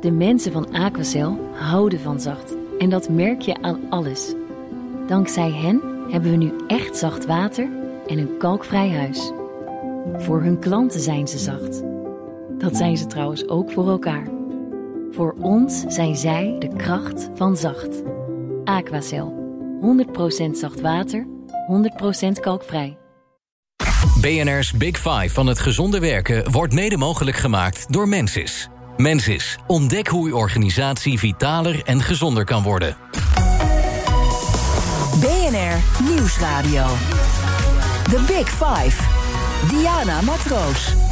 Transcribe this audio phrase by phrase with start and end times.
[0.00, 2.54] De mensen van Aquacel houden van zacht.
[2.78, 4.34] En dat merk je aan alles.
[5.06, 7.68] Dankzij hen hebben we nu echt zacht water
[8.06, 9.32] en een kalkvrij huis.
[10.16, 11.82] Voor hun klanten zijn ze zacht.
[12.58, 14.28] Dat zijn ze trouwens ook voor elkaar.
[15.10, 18.02] Voor ons zijn zij de kracht van zacht.
[18.64, 19.38] Aquacel.
[20.46, 21.26] 100% zacht water,
[22.26, 22.98] 100% kalkvrij.
[24.20, 28.68] BNR's Big Five van het gezonde werken wordt mede mogelijk gemaakt door Mensis.
[29.00, 32.96] Mensis, ontdek hoe uw organisatie vitaler en gezonder kan worden.
[35.20, 36.86] BNR Nieuwsradio.
[38.02, 38.96] The Big Five.
[39.68, 41.09] Diana Matroos.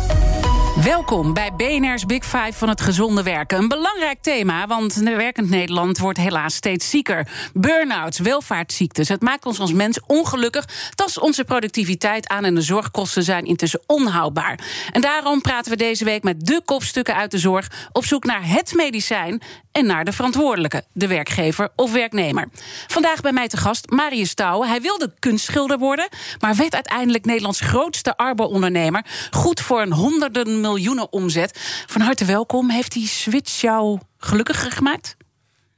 [0.85, 3.59] Welkom bij BNR's Big Five van het gezonde werken.
[3.59, 7.29] Een belangrijk thema, want werkend Nederland wordt helaas steeds zieker.
[7.55, 9.09] Burn-outs, welvaartsziektes.
[9.09, 10.65] Het maakt ons als mens ongelukkig,
[10.95, 12.45] tast onze productiviteit aan...
[12.45, 14.59] en de zorgkosten zijn intussen onhoudbaar.
[14.93, 17.89] En daarom praten we deze week met de kopstukken uit de zorg...
[17.93, 19.43] op zoek naar het medicijn
[19.79, 22.49] en naar de verantwoordelijke, de werkgever of werknemer.
[22.87, 24.69] Vandaag bij mij te gast Marius Touwen.
[24.69, 26.09] Hij wilde kunstschilder worden,
[26.41, 29.05] maar werd uiteindelijk Nederlands grootste arbo-ondernemer.
[29.31, 31.59] Goed voor een honderden miljoenen omzet.
[31.87, 32.71] Van harte welkom.
[32.71, 35.17] Heeft die switch jou gelukkiger gemaakt?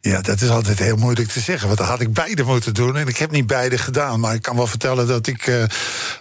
[0.03, 1.67] Ja, dat is altijd heel moeilijk te zeggen.
[1.67, 2.97] Want dan had ik beide moeten doen.
[2.97, 4.21] En ik heb niet beide gedaan.
[4.21, 5.63] Maar ik kan wel vertellen dat ik, uh,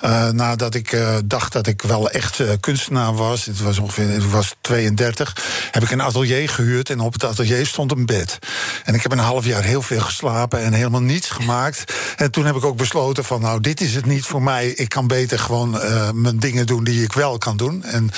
[0.03, 3.45] uh, nadat ik uh, dacht dat ik wel echt kunstenaar was.
[3.45, 5.35] Het was ongeveer was 32.
[5.71, 6.89] Heb ik een atelier gehuurd.
[6.89, 8.39] En op het atelier stond een bed.
[8.83, 11.93] En ik heb een half jaar heel veel geslapen en helemaal niets gemaakt.
[12.17, 14.67] En toen heb ik ook besloten van nou, dit is het niet voor mij.
[14.67, 15.71] Ik kan beter gewoon
[16.13, 17.83] mijn dingen doen die ik wel kan doen.
[17.83, 18.11] En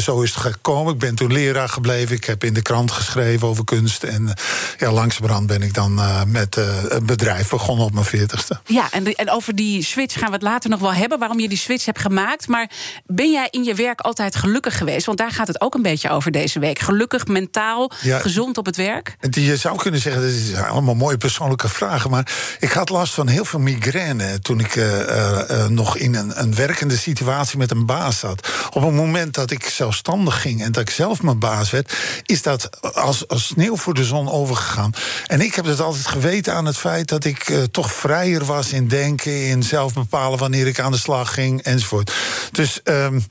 [0.00, 0.92] zo is het gekomen.
[0.92, 2.16] Ik ben toen leraar gebleven.
[2.16, 4.02] Ik heb in de krant geschreven over kunst.
[4.02, 4.34] En
[4.78, 8.60] ja, langzamerhand ben ik dan uh, met uh, een bedrijf begonnen op mijn veertigste.
[8.64, 11.40] Ja, en, de, en over die switch gaan we het later nog wel hebben, waarom
[11.40, 12.48] je die switch hebt gemaakt.
[12.48, 12.70] Maar
[13.06, 15.06] ben jij in je werk altijd gelukkig geweest?
[15.06, 16.78] Want daar gaat het ook een beetje over deze week.
[16.78, 19.16] Gelukkig, mentaal, ja, gezond op het werk?
[19.30, 22.10] Je zou kunnen zeggen, dat zijn allemaal mooie persoonlijke vragen.
[22.10, 26.54] Maar ik had last van heel veel migraine toen ik uh, nog in een, een
[26.54, 28.48] werkende situatie met een baas zat.
[28.70, 32.42] Op het moment dat ik zelfstandig ging en dat ik zelf mijn baas werd, is
[32.42, 34.92] dat als, als sneeuw voor de zon overgegaan gegaan.
[35.26, 38.72] En ik heb het altijd geweten aan het feit dat ik uh, toch vrijer was
[38.72, 42.12] in denken, in zelf bepalen wanneer ik aan de slag ging enzovoort.
[42.52, 43.24] Dus um,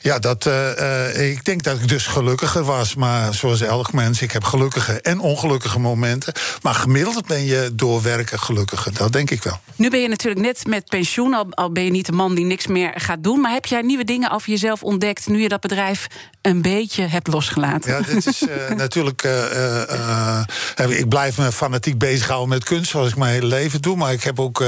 [0.00, 2.94] ja, dat, uh, ik denk dat ik dus gelukkiger was.
[2.94, 6.32] Maar zoals elk mens, ik heb gelukkige en ongelukkige momenten.
[6.62, 8.94] Maar gemiddeld ben je door werken gelukkiger.
[8.94, 9.60] Dat denk ik wel.
[9.76, 12.44] Nu ben je natuurlijk net met pensioen, al, al ben je niet de man die
[12.44, 13.40] niks meer gaat doen.
[13.40, 16.06] Maar heb jij nieuwe dingen over jezelf ontdekt nu je dat bedrijf
[16.42, 17.92] een beetje hebt losgelaten?
[17.92, 19.24] Ja, dit is uh, natuurlijk.
[19.24, 19.32] Uh,
[19.90, 20.44] uh,
[20.76, 23.96] ik blijf me fanatiek bezighouden met kunst, zoals ik mijn hele leven doe.
[23.96, 24.64] Maar ik heb ook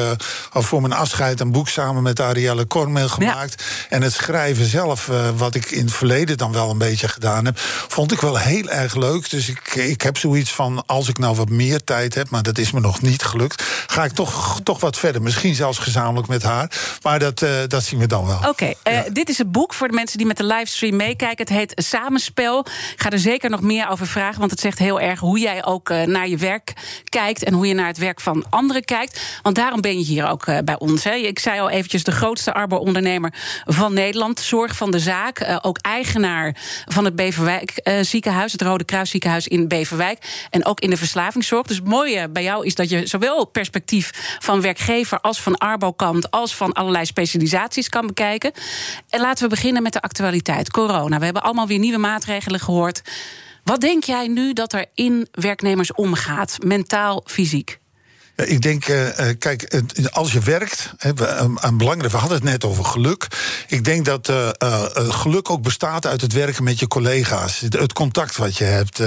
[0.53, 3.62] al voor mijn afscheid een boek samen met Arielle Kormel gemaakt.
[3.62, 3.97] Ja.
[3.97, 7.59] En het schrijven zelf, wat ik in het verleden dan wel een beetje gedaan heb,
[7.89, 9.31] vond ik wel heel erg leuk.
[9.31, 12.59] Dus ik, ik heb zoiets van: als ik nou wat meer tijd heb, maar dat
[12.59, 15.22] is me nog niet gelukt, ga ik toch, toch wat verder.
[15.22, 16.71] Misschien zelfs gezamenlijk met haar.
[17.03, 18.37] Maar dat, dat zien we dan wel.
[18.37, 19.05] Oké, okay, ja.
[19.12, 21.45] dit is het boek voor de mensen die met de livestream meekijken.
[21.45, 22.59] Het heet Samenspel.
[22.93, 25.65] Ik ga er zeker nog meer over vragen, want het zegt heel erg hoe jij
[25.65, 26.73] ook naar je werk
[27.05, 29.21] kijkt en hoe je naar het werk van anderen kijkt.
[29.43, 31.05] Want daarom ben je hier ook uh, bij ons.
[31.05, 31.15] Hè.
[31.15, 33.33] Ik zei al eventjes de grootste arbo-ondernemer
[33.65, 38.84] van Nederland, zorg van de zaak, uh, ook eigenaar van het Beverwijk ziekenhuis, het Rode
[38.84, 41.67] Kruis ziekenhuis in Beverwijk en ook in de verslavingszorg.
[41.67, 46.31] Dus het mooie bij jou is dat je zowel perspectief van werkgever als van arbo-kant
[46.31, 48.53] als van allerlei specialisaties kan bekijken.
[49.11, 50.71] En laten we beginnen met de actualiteit.
[50.71, 51.19] Corona.
[51.19, 53.03] We hebben allemaal weer nieuwe maatregelen gehoord.
[53.66, 57.78] Wat denk jij nu dat er in werknemers omgaat, mentaal, fysiek?
[58.36, 59.08] Ik denk, uh,
[59.38, 63.26] kijk, als je werkt, een, een we hadden het net over geluk.
[63.69, 64.32] Ik denk dat
[64.94, 67.60] geluk ook bestaat uit het werken met je collega's.
[67.60, 69.02] Het, het contact wat je hebt.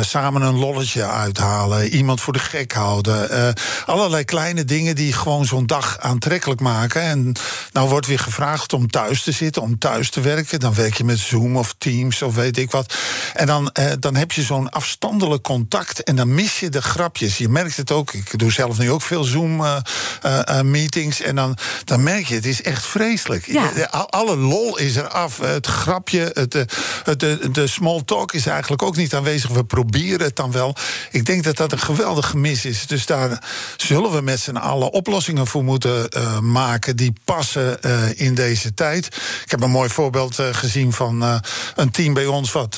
[0.00, 1.88] samen een lolletje uithalen.
[1.88, 3.54] Iemand voor de gek houden.
[3.86, 7.02] allerlei kleine dingen die gewoon zo'n dag aantrekkelijk maken.
[7.02, 7.32] En
[7.72, 10.60] nou wordt weer gevraagd om thuis te zitten, om thuis te werken.
[10.60, 12.94] Dan werk je met Zoom of Teams of weet ik wat.
[13.34, 16.02] En dan, dan heb je zo'n afstandelijk contact.
[16.02, 17.38] En dan mis je de grapjes.
[17.38, 18.12] Je merkt het ook.
[18.12, 21.18] Ik doe doe zelf nu ook veel Zoom-meetings.
[21.20, 23.46] Uh, uh, en dan, dan merk je, het is echt vreselijk.
[23.46, 23.68] Ja.
[23.90, 25.38] Alle lol is er af.
[25.38, 29.50] Het grapje, het, het, de, de small talk is eigenlijk ook niet aanwezig.
[29.50, 30.76] We proberen het dan wel.
[31.10, 32.86] Ik denk dat dat een geweldig gemis is.
[32.86, 33.42] Dus daar
[33.76, 36.96] zullen we met z'n allen oplossingen voor moeten uh, maken...
[36.96, 37.80] die passen
[38.16, 39.06] in deze tijd.
[39.44, 41.42] Ik heb een mooi voorbeeld gezien van
[41.74, 42.52] een team bij ons...
[42.52, 42.76] wat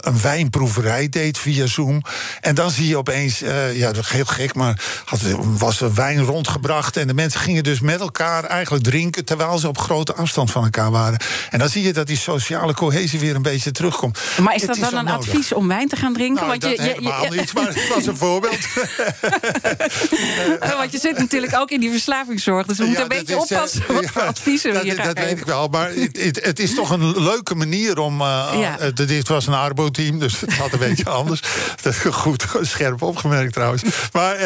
[0.00, 2.02] een wijnproeverij deed via Zoom.
[2.40, 3.38] En dan zie je opeens,
[3.74, 5.20] ja, heel gek, maar had,
[5.58, 6.96] was er wijn rondgebracht.
[6.96, 9.24] En de mensen gingen dus met elkaar eigenlijk drinken.
[9.24, 11.18] terwijl ze op grote afstand van elkaar waren.
[11.50, 14.18] En dan zie je dat die sociale cohesie weer een beetje terugkomt.
[14.40, 16.34] Maar is dat dan een advies om wijn te gaan drinken?
[16.46, 18.58] Nou, Want dat je, je, helemaal je- niet, maar het was een voorbeeld.
[20.60, 22.66] Eh, Want je zit natuurlijk ook in die verslavingszorg.
[22.66, 24.96] Dus we moeten Ja, een beetje is, eh, oppassen wat ja, voor adviezen we hier
[25.02, 28.20] Dat weet ik wel, maar het, het, is toch een leuke manier om...
[28.20, 28.90] eh, Ja.
[28.90, 31.40] dit was een Arbo-team, dus het had een beetje anders.
[31.82, 33.82] Dat is goed, scherp opgemerkt trouwens.
[34.12, 34.36] Maar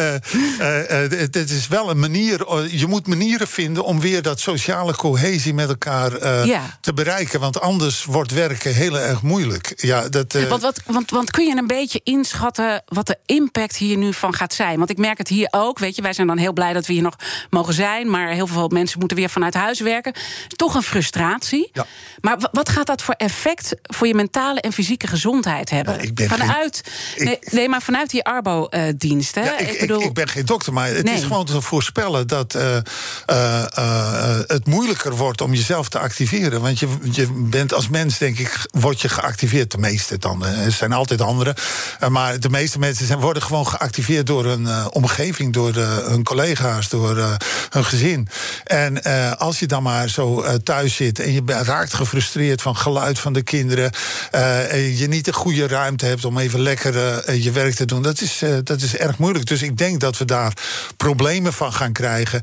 [0.00, 2.46] het, het is wel een manier...
[2.46, 6.78] eh, je moet manieren vinden om weer dat sociale cohesie met elkaar eh, Ja.
[6.80, 7.40] te bereiken.
[7.40, 9.72] Want anders wordt werken heel erg moeilijk.
[9.76, 13.76] Ja, dat, eh, Want, wat, want, want kun je een beetje inschatten wat de impact
[13.76, 14.78] hier nu van gaat zijn?
[14.78, 15.78] Want ik merk het hier ook.
[15.78, 17.16] Weet je, wij zijn dan heel blij dat we hier nog
[17.50, 18.10] mogen zijn.
[18.10, 20.12] Maar heel veel mensen moeten weer vanuit huis werken.
[20.48, 21.70] Toch een frustratie.
[21.72, 21.86] Ja.
[22.20, 25.94] Maar wa- wat gaat dat voor effect voor je mentale en fysieke gezondheid hebben?
[25.94, 26.80] Ja, ik ben vanuit,
[27.14, 29.34] geen- nee, ik- nee, maar vanuit die Arbo-dienst.
[29.34, 31.14] Ja, ik, ik, ik ben geen dokter, maar het Nee.
[31.14, 32.82] is gewoon te voorspellen dat eh, eh,
[33.78, 36.60] eh, het moeilijker wordt om jezelf te activeren.
[36.60, 39.70] Want je, je bent als mens, denk ik, word je geactiveerd.
[39.70, 40.44] De meeste dan.
[40.44, 41.54] Er zijn altijd anderen.
[42.08, 47.38] Maar de meeste mensen zijn, worden gewoon geactiveerd door hun omgeving, door hun collega's, door
[47.70, 48.28] hun gezin.
[48.64, 49.02] En
[49.38, 53.42] als je dan maar zo thuis zit en je raakt gefrustreerd van geluid van de
[53.42, 53.92] kinderen,
[54.30, 56.94] en je niet de goede ruimte hebt om even lekker
[57.40, 59.46] je werk te doen, dat is, dat is erg moeilijk.
[59.46, 60.52] Dus ik denk dat we daar
[60.96, 62.40] problemen van gaan krijgen.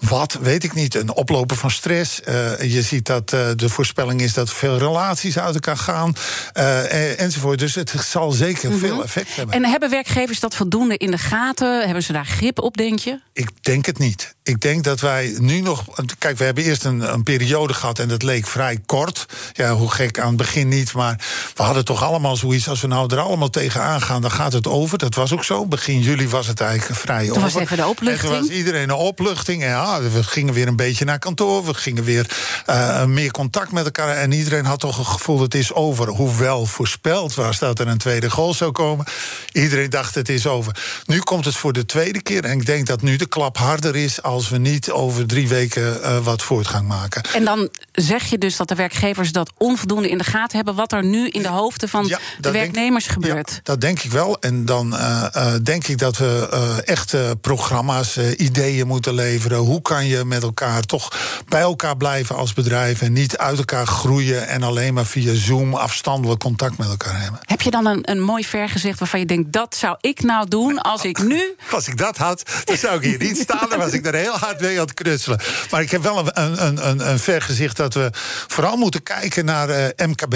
[0.00, 0.94] Wat, weet ik niet.
[0.94, 2.22] Een oplopen van stress.
[2.22, 6.14] Eh, je ziet dat eh, de voorspelling is dat veel relaties uit elkaar gaan,
[6.52, 7.58] eh, enzovoort.
[7.58, 9.54] Dus het zal zeker veel effect hebben.
[9.54, 11.84] En hebben werkgevers dat voldoende in de gaten?
[11.84, 13.20] Hebben ze daar grip op, denk je?
[13.32, 14.36] Ik denk het niet.
[14.48, 15.84] Ik denk dat wij nu nog.
[16.18, 19.26] Kijk, we hebben eerst een, een periode gehad en dat leek vrij kort.
[19.52, 20.92] Ja, hoe gek aan het begin niet.
[20.92, 21.20] Maar
[21.54, 22.68] we hadden toch allemaal zoiets.
[22.68, 24.98] Als we nou er allemaal tegenaan gaan, dan gaat het over.
[24.98, 25.66] Dat was ook zo.
[25.66, 27.42] Begin juli was het eigenlijk vrij Toen over.
[27.42, 28.32] was even de opluchting.
[28.32, 29.62] En toen was iedereen een opluchting.
[29.62, 31.64] En ja, we gingen weer een beetje naar kantoor.
[31.64, 32.26] We gingen weer
[32.66, 34.16] eh, meer contact met elkaar.
[34.16, 36.08] En iedereen had toch een gevoel het is over.
[36.08, 39.06] Hoewel voorspeld was dat er een tweede golf zou komen.
[39.52, 41.02] Iedereen dacht het is over.
[41.06, 42.44] Nu komt het voor de tweede keer.
[42.44, 46.02] En ik denk dat nu de klap harder is als we niet over drie weken
[46.02, 47.22] eh, wat voortgang maken.
[47.34, 50.74] En dan zeg je dus dat de werkgevers dat onvoldoende in de gaten hebben...
[50.74, 53.50] wat er nu in de hoofden van Ja, de denk- werknemers gebeurt.
[53.50, 54.40] Ja, dat denk ik wel.
[54.40, 59.58] En dan eh, eh, denk ik dat we echt eh, programma's, ideeën moeten leveren.
[59.58, 61.12] Hoe kan je met elkaar toch
[61.48, 63.02] bij elkaar blijven als bedrijf...
[63.02, 67.40] en niet uit elkaar groeien en alleen maar via Zoom afstandelijk contact met elkaar hebben.
[67.44, 69.52] Heb je dan een, een mooi vergezicht waarvan je denkt...
[69.52, 71.42] dat zou ik nou doen als ik nu...
[71.78, 73.68] Als ik dat had, dan zou ik hier niet staan.
[73.68, 75.40] Dan was ik er heel hard mee aan het knutselen.
[75.70, 78.10] Maar ik heb wel een, een, een, een vergezicht dat we
[78.46, 80.34] vooral moeten kijken naar eh, MKB.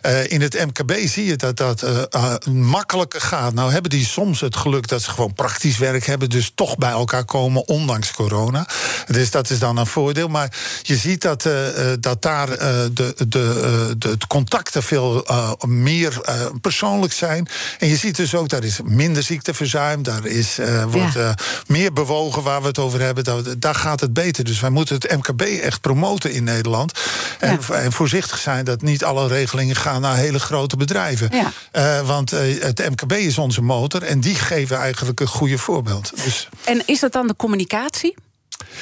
[0.00, 3.54] Eh, in het MKB zie je dat dat eh, makkelijker gaat.
[3.54, 6.30] Nou hebben die soms het geluk dat ze gewoon praktisch werk hebben.
[6.30, 8.66] Dus toch bij elkaar komen, ondanks corona.
[9.06, 10.28] Dus dat is dan een voordeel.
[10.28, 10.52] Maar
[10.82, 11.48] je ziet dat,
[12.00, 15.26] dat daar de, de, de, het contacten veel
[15.66, 16.20] meer
[16.60, 17.48] persoonlijk zijn.
[17.78, 20.02] En je ziet dus ook, daar is minder ziekteverzuim.
[20.02, 21.34] Daar is, wordt Ja.
[21.66, 23.15] meer bewogen waar we het over hebben.
[23.24, 24.44] Daar, daar gaat het beter.
[24.44, 26.92] Dus wij moeten het MKB echt promoten in Nederland.
[27.38, 31.28] En, en voorzichtig zijn dat niet alle regelingen gaan naar hele grote bedrijven.
[31.32, 31.52] Ja.
[31.72, 34.02] Eh, want eh, het MKB is onze motor.
[34.02, 36.12] En die geven eigenlijk een goede voorbeeld.
[36.24, 38.14] Dus En is dat dan de communicatie?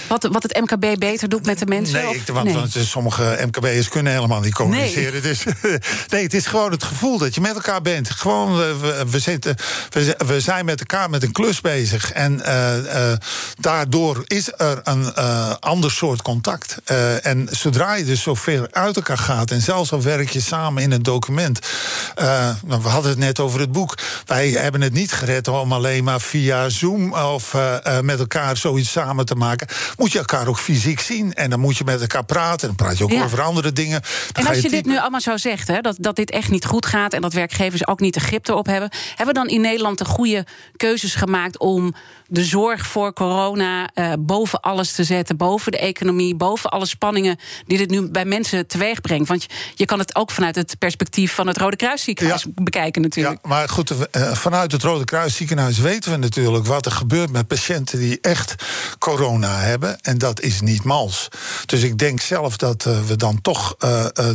[0.08, 2.04] Wat, wat het MKB beter doet met de mensen?
[2.04, 2.54] Nee, ik, want, nee.
[2.54, 5.22] want sommige MKB'ers kunnen helemaal niet communiceren.
[5.22, 5.44] Dus,
[6.10, 8.10] nee, het is gewoon het gevoel dat je met elkaar bent.
[8.10, 9.56] Gewoon, we, we, zitten,
[9.90, 12.12] we, we zijn met elkaar met een klus bezig.
[12.12, 13.18] En eh, eh,
[13.58, 16.76] daardoor is er een eh, ander soort contact.
[17.22, 19.50] En zodra je dus zoveel uit elkaar gaat...
[19.50, 21.58] en zelfs al werk je samen in een document...
[22.14, 23.98] nou, we hadden het net over het boek.
[24.26, 27.12] Wij hebben het niet gered om alleen maar via Zoom...
[27.12, 27.56] of
[28.02, 29.63] met elkaar zoiets samen te maken.
[29.96, 31.32] Moet je elkaar ook fysiek zien.
[31.34, 32.66] En dan moet je met elkaar praten.
[32.66, 33.24] Dan praat je ook Ja.
[33.24, 34.02] over andere dingen.
[34.32, 36.64] Dan En als je dit nu allemaal zo zegt, hè, dat, dat dit echt niet
[36.64, 37.12] goed gaat...
[37.12, 38.90] en dat werkgevers ook niet de grip erop hebben...
[39.08, 41.58] hebben we dan in Nederland de goede keuzes gemaakt...
[41.58, 41.94] om
[42.34, 45.36] de zorg voor corona eh, boven alles te zetten...
[45.36, 47.38] boven de economie, boven alle spanningen...
[47.66, 49.28] die dit nu bij mensen teweeg brengt?
[49.28, 52.50] Want je, je kan het ook vanuit het perspectief van het Rode Kruisziekenhuis Ja.
[52.54, 53.38] bekijken natuurlijk.
[53.42, 57.30] Ja, maar goed, eh, vanuit het Rode Kruis ziekenhuis weten we natuurlijk wat er gebeurt
[57.30, 58.54] met patiënten die echt
[58.98, 60.00] corona hebben.
[60.00, 61.28] En dat is niet mals.
[61.66, 63.76] Dus ik denk zelf dat eh, we dan toch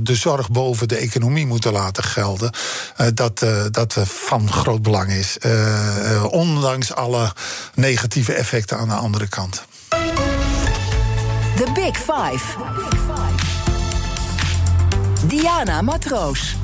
[0.02, 2.52] de zorg boven de economie moeten laten gelden.
[3.14, 5.38] Dat dat van groot belang is.
[6.30, 7.32] Ondanks alle
[7.90, 9.66] negatieve effecten aan de andere kant.
[11.56, 12.44] The Big Five.
[15.28, 16.56] Diana Matroos.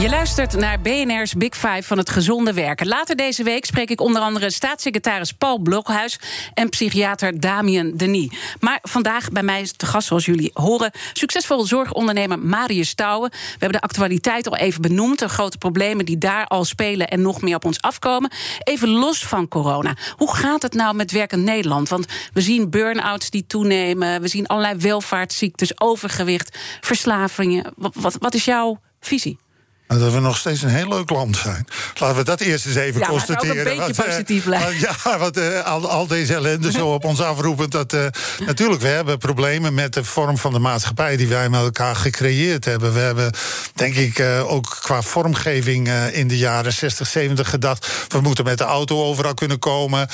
[0.00, 2.86] Je luistert naar BNR's Big Five van het gezonde werken.
[2.86, 6.18] Later deze week spreek ik onder andere staatssecretaris Paul Blokhuis
[6.54, 8.56] en psychiater Damien Denis.
[8.60, 13.30] Maar vandaag bij mij is te gast, zoals jullie horen, succesvol zorgondernemer Marius Stouwen.
[13.30, 17.22] We hebben de actualiteit al even benoemd, de grote problemen die daar al spelen en
[17.22, 18.30] nog meer op ons afkomen.
[18.62, 19.96] Even los van corona.
[20.16, 21.88] Hoe gaat het nou met werkend Nederland?
[21.88, 27.72] Want we zien burn-outs die toenemen, we zien allerlei welvaartsziektes, overgewicht, verslavingen.
[27.76, 29.38] Wat, wat is jouw visie?
[29.86, 31.66] Dat we nog steeds een heel leuk land zijn.
[31.94, 33.50] Laten we dat eerst eens even ja, constateren.
[33.50, 34.80] ook een beetje wat, positief blijven.
[35.04, 37.72] ja, wat uh, al, al, deze ellende zo op ons afroepend.
[37.72, 38.06] Dat, uh,
[38.46, 42.64] natuurlijk, we hebben problemen met de vorm van de maatschappij die wij met elkaar gecreëerd
[42.64, 42.92] hebben.
[42.92, 43.32] We hebben,
[43.74, 48.06] denk ik, uh, ook qua vormgeving in de jaren 60, 70 gedacht.
[48.08, 50.08] We moeten met de auto overal kunnen komen.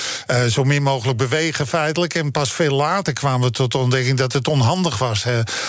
[0.49, 2.15] zo min mogelijk bewegen, feitelijk.
[2.15, 5.25] En pas veel later kwamen we tot de ontdekking dat het onhandig was,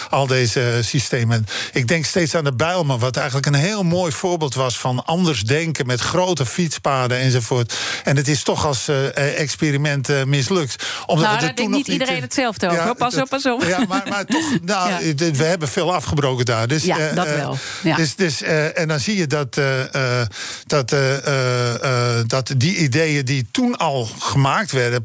[0.09, 1.45] al deze systemen.
[1.71, 5.41] Ik denk steeds aan de Bijlmer, wat eigenlijk een heel mooi voorbeeld was van anders
[5.41, 7.73] denken met grote fietspaden enzovoort.
[8.03, 10.85] En het is toch als uh, experiment uh, mislukt.
[11.05, 12.85] Omdat nou, daar denkt niet iedereen hetzelfde over.
[12.85, 13.63] Ja, pas op, pas op.
[13.63, 15.31] Ja, maar, maar toch, nou, ja.
[15.31, 16.67] we hebben veel afgebroken daar.
[16.67, 17.57] Dus, ja, dat wel.
[17.83, 17.95] Ja.
[17.95, 19.59] Dus, dus, en dan zie je dat,
[20.65, 20.95] dat,
[22.27, 25.01] dat die ideeën die toen al gemaakt werden,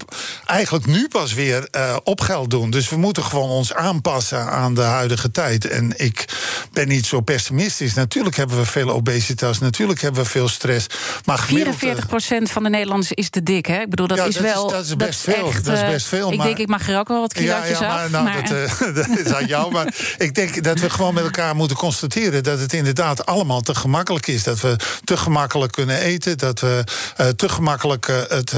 [0.46, 1.68] eigenlijk nu pas weer
[2.04, 2.70] op geld doen.
[2.70, 5.64] Dus we moeten gewoon ons aanpassen aan de huidige tijd.
[5.64, 6.24] En ik
[6.72, 7.94] ben niet zo pessimistisch.
[7.94, 10.86] Natuurlijk hebben we veel obesitas, natuurlijk hebben we veel stress.
[11.24, 13.80] Maar 44 procent van de Nederlanders is te dik, hè?
[13.80, 14.66] Ik bedoel, dat ja, is dat wel...
[14.66, 15.48] Is, dat is best veel.
[15.48, 16.30] Echt, dat is best veel.
[16.32, 18.10] Ik maar, denk, ik mag er ook wel wat kilootjes ja, ja, af.
[18.10, 19.72] Nou, maar, dat, uh, dat, is aan jou.
[19.72, 22.42] Maar ik denk dat we gewoon met elkaar moeten constateren...
[22.42, 24.42] dat het inderdaad allemaal te gemakkelijk is.
[24.42, 26.38] Dat we te gemakkelijk kunnen eten.
[26.38, 26.84] Dat we
[27.20, 28.54] uh, te gemakkelijk uh, het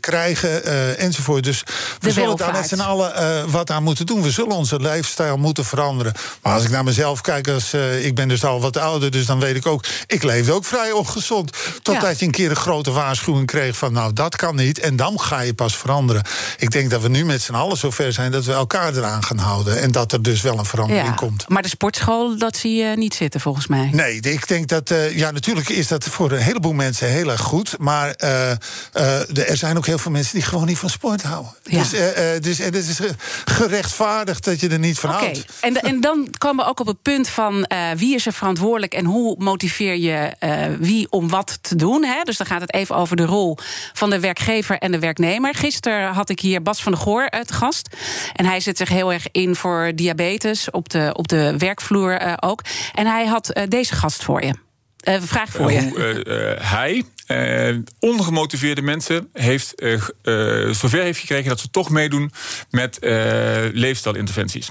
[0.00, 0.64] krijgen,
[0.98, 1.44] enzovoort.
[1.44, 4.22] Dus we de zullen daar met z'n allen wat aan moeten doen.
[4.22, 6.12] We zullen onze lifestyle moeten veranderen.
[6.42, 9.10] Maar als ik naar mezelf kijk, als, ik ben dus al wat ouder...
[9.10, 11.52] dus dan weet ik ook, ik leefde ook vrij ongezond.
[11.82, 12.14] Totdat ja.
[12.18, 13.92] je een keer een grote waarschuwing kreeg van...
[13.92, 16.22] nou, dat kan niet, en dan ga je pas veranderen.
[16.58, 18.30] Ik denk dat we nu met z'n allen zover zijn...
[18.30, 19.80] dat we elkaar eraan gaan houden.
[19.80, 21.48] En dat er dus wel een verandering ja, komt.
[21.48, 23.90] Maar de sportschool, dat zie je niet zitten, volgens mij.
[23.92, 24.90] Nee, ik denk dat...
[24.90, 27.78] Uh, ja, natuurlijk is dat voor een heleboel mensen heel erg goed.
[27.78, 28.50] Maar uh,
[28.94, 31.54] uh, er zijn ook heel veel mensen die gewoon niet van sport houden.
[31.62, 31.78] Ja.
[31.78, 31.90] Dus,
[32.40, 32.98] dus het is
[33.44, 35.22] gerechtvaardigd dat je er niet van okay.
[35.22, 35.44] houdt.
[35.60, 37.66] En, en dan komen we ook op het punt van...
[37.96, 42.04] wie is er verantwoordelijk en hoe motiveer je uh, wie om wat te doen.
[42.04, 42.22] Hè?
[42.22, 43.56] Dus dan gaat het even over de rol
[43.92, 45.54] van de werkgever en de werknemer.
[45.54, 47.96] Gisteren had ik hier Bas van der Goor te gast.
[48.34, 52.32] En hij zet zich heel erg in voor diabetes op de, op de werkvloer uh,
[52.40, 52.62] ook.
[52.94, 54.69] En hij had deze gast voor je.
[55.08, 55.80] Uh, vraag voor je.
[55.80, 59.72] Hoe uh, hij uh, ongemotiveerde mensen heeft,
[60.70, 62.32] zover heeft gekregen dat ze toch meedoen
[62.70, 62.98] met
[63.72, 64.70] leefstijlinterventies.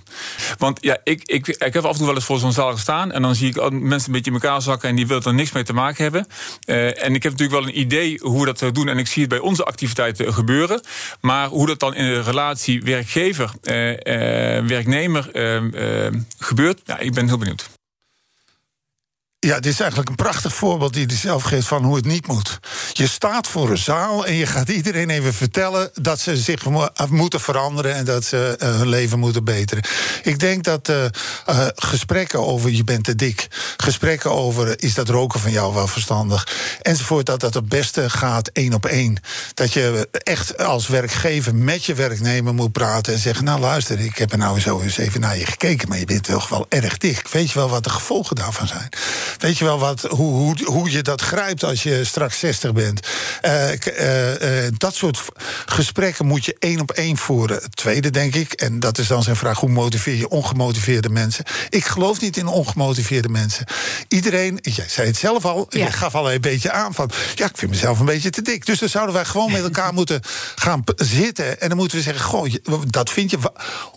[0.57, 3.11] Want ja, ik, ik, ik heb af en toe wel eens voor zo'n zaal gestaan
[3.11, 5.51] en dan zie ik mensen een beetje in elkaar zakken en die willen er niks
[5.51, 6.27] mee te maken hebben.
[6.65, 9.31] en ik heb natuurlijk wel een idee hoe we dat doen en ik zie het
[9.31, 10.81] bij onze activiteiten gebeuren.
[11.21, 15.29] Maar hoe dat dan in de relatie werkgever-werknemer
[16.37, 17.78] gebeurt, ja, ik ben heel benieuwd.
[19.47, 22.27] Ja, dit is eigenlijk een prachtig voorbeeld die hij zelf geeft van hoe het niet
[22.27, 22.59] moet.
[22.99, 26.65] Je staat voor een zaal en je gaat iedereen even vertellen dat ze zich
[27.09, 29.83] moeten veranderen en dat ze uh, hun leven moeten beteren.
[30.23, 31.03] Ik denk dat uh,
[31.49, 35.87] uh, gesprekken over je bent te dik, gesprekken over is dat roken van jou wel
[35.87, 36.47] verstandig,
[36.81, 39.17] enzovoort, dat dat het beste gaat één op één.
[39.53, 44.17] Dat je echt als werkgever met je werknemer moet praten en zeggen: Nou, luister, ik
[44.17, 46.97] heb er nou zo eens even naar je gekeken, maar je bent toch wel erg
[46.97, 47.27] dik.
[47.27, 48.89] Weet je wel wat de gevolgen daarvan zijn?
[49.37, 52.87] Weet je wel wat, hoe, hoe, hoe je dat grijpt als je straks 60 bent?
[53.41, 55.21] Uh, uh, uh, dat soort
[55.65, 57.61] gesprekken moet je één op één voeren.
[57.61, 61.45] Het tweede, denk ik, en dat is dan zijn vraag: hoe motiveer je ongemotiveerde mensen?
[61.69, 63.65] Ik geloof niet in ongemotiveerde mensen.
[64.07, 65.85] Iedereen, jij zei het zelf al, ja.
[65.85, 68.65] je gaf al een beetje aan van: ja, ik vind mezelf een beetje te dik.
[68.65, 70.21] Dus dan zouden wij gewoon met elkaar moeten
[70.55, 71.61] gaan zitten.
[71.61, 72.53] En dan moeten we zeggen: goh,
[72.87, 73.37] dat vind je.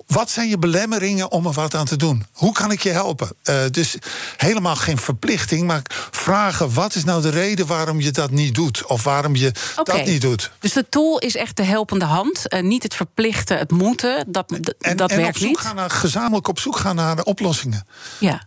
[0.06, 2.26] Wat zijn je belemmeringen om er wat aan te doen?
[2.32, 3.30] Hoe kan ik je helpen?
[3.70, 3.96] dus
[4.36, 8.81] helemaal geen verplichting, maar vragen: wat is nou de reden waarom je dat niet doet?
[8.86, 9.96] Of waarom je okay.
[9.96, 10.50] dat niet doet?
[10.58, 12.54] Dus de tool is echt de helpende hand.
[12.54, 14.24] Uh, niet het verplichten, het moeten.
[14.26, 15.58] Dat, en, dat en werkt op zoek niet.
[15.58, 17.86] Gaan naar, gezamenlijk op zoek gaan naar de oplossingen.
[18.18, 18.42] Ja.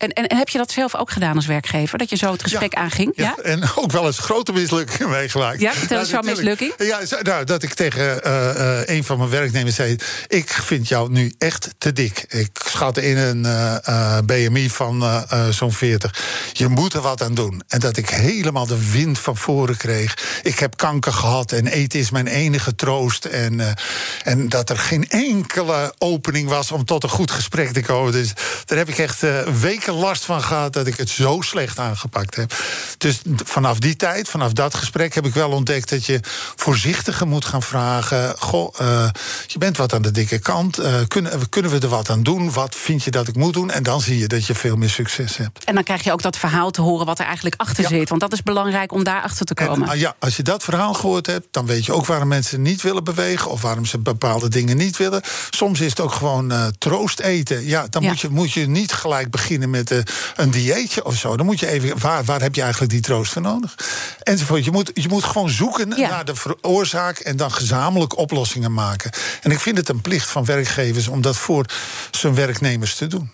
[0.00, 1.98] En, en, en, heb je dat zelf ook gedaan als werkgever?
[1.98, 3.12] Dat je zo het gesprek ja, aanging?
[3.14, 5.60] Ja, ja, en ook wel eens grote mislukkingen meegemaakt.
[5.60, 6.72] Ja, vertel eens nou, jouw mislukking.
[6.78, 9.96] Ja, nou, dat ik tegen uh, uh, een van mijn werknemers zei...
[10.28, 12.24] ik vind jou nu echt te dik.
[12.28, 16.14] Ik schat in een uh, BMI van zo'n 40.
[16.52, 17.62] Je moet er wat aan doen.
[17.68, 20.40] En dat ik helemaal de wind van voren kreeg.
[20.42, 23.24] Ik heb kanker gehad en eten is mijn enige troost.
[23.24, 23.76] En,
[24.24, 28.12] en dat er geen enkele opening was om tot een goed gesprek te komen.
[28.12, 28.32] Dus
[28.64, 29.24] daar heb ik echt
[29.60, 32.54] weken last van gehad dat ik het zo slecht aangepakt heb.
[32.98, 36.20] Dus vanaf die tijd, vanaf dat gesprek, heb ik wel ontdekt dat je
[36.56, 38.34] voorzichtiger moet gaan vragen.
[38.38, 39.08] Goh, uh,
[39.46, 40.80] je bent wat aan de dikke kant.
[40.80, 42.52] Uh, kunnen, kunnen we er wat aan doen?
[42.52, 43.70] Wat vind je dat ik moet doen?
[43.70, 45.64] En dan zie je dat je veel meer succes hebt.
[45.64, 48.08] En dan krijg je ook dat verhaal te horen wat er eigenlijk achter zit.
[48.08, 49.88] Want dat is belangrijk om daar achter te komen.
[49.88, 52.82] En, ja, als je dat verhaal gehoord hebt, dan weet je ook waarom mensen niet
[52.82, 55.22] willen bewegen of waarom ze bepaalde dingen niet willen.
[55.50, 57.66] Soms is het ook gewoon uh, troost eten.
[57.66, 59.98] Ja, dan Moet, je, moet je niet gelijk beginnen met uh,
[60.36, 61.36] een dieetje of zo.
[61.36, 63.74] Dan moet je even, waar, waar heb je eigenlijk die troost voor nodig?
[64.22, 64.64] Enzovoort.
[64.64, 69.10] Je moet, je moet gewoon zoeken naar de oorzaak en dan gezamenlijk oplossingen maken.
[69.42, 71.64] En ik vind het een plicht van werkgevers om dat voor
[72.10, 73.30] zijn werknemers te doen.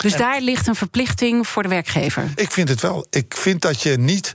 [0.00, 2.32] Dus daar ligt een verplichting voor de werkgever?
[2.34, 3.06] Ik vind het wel.
[3.10, 4.32] Ik vind dat je niet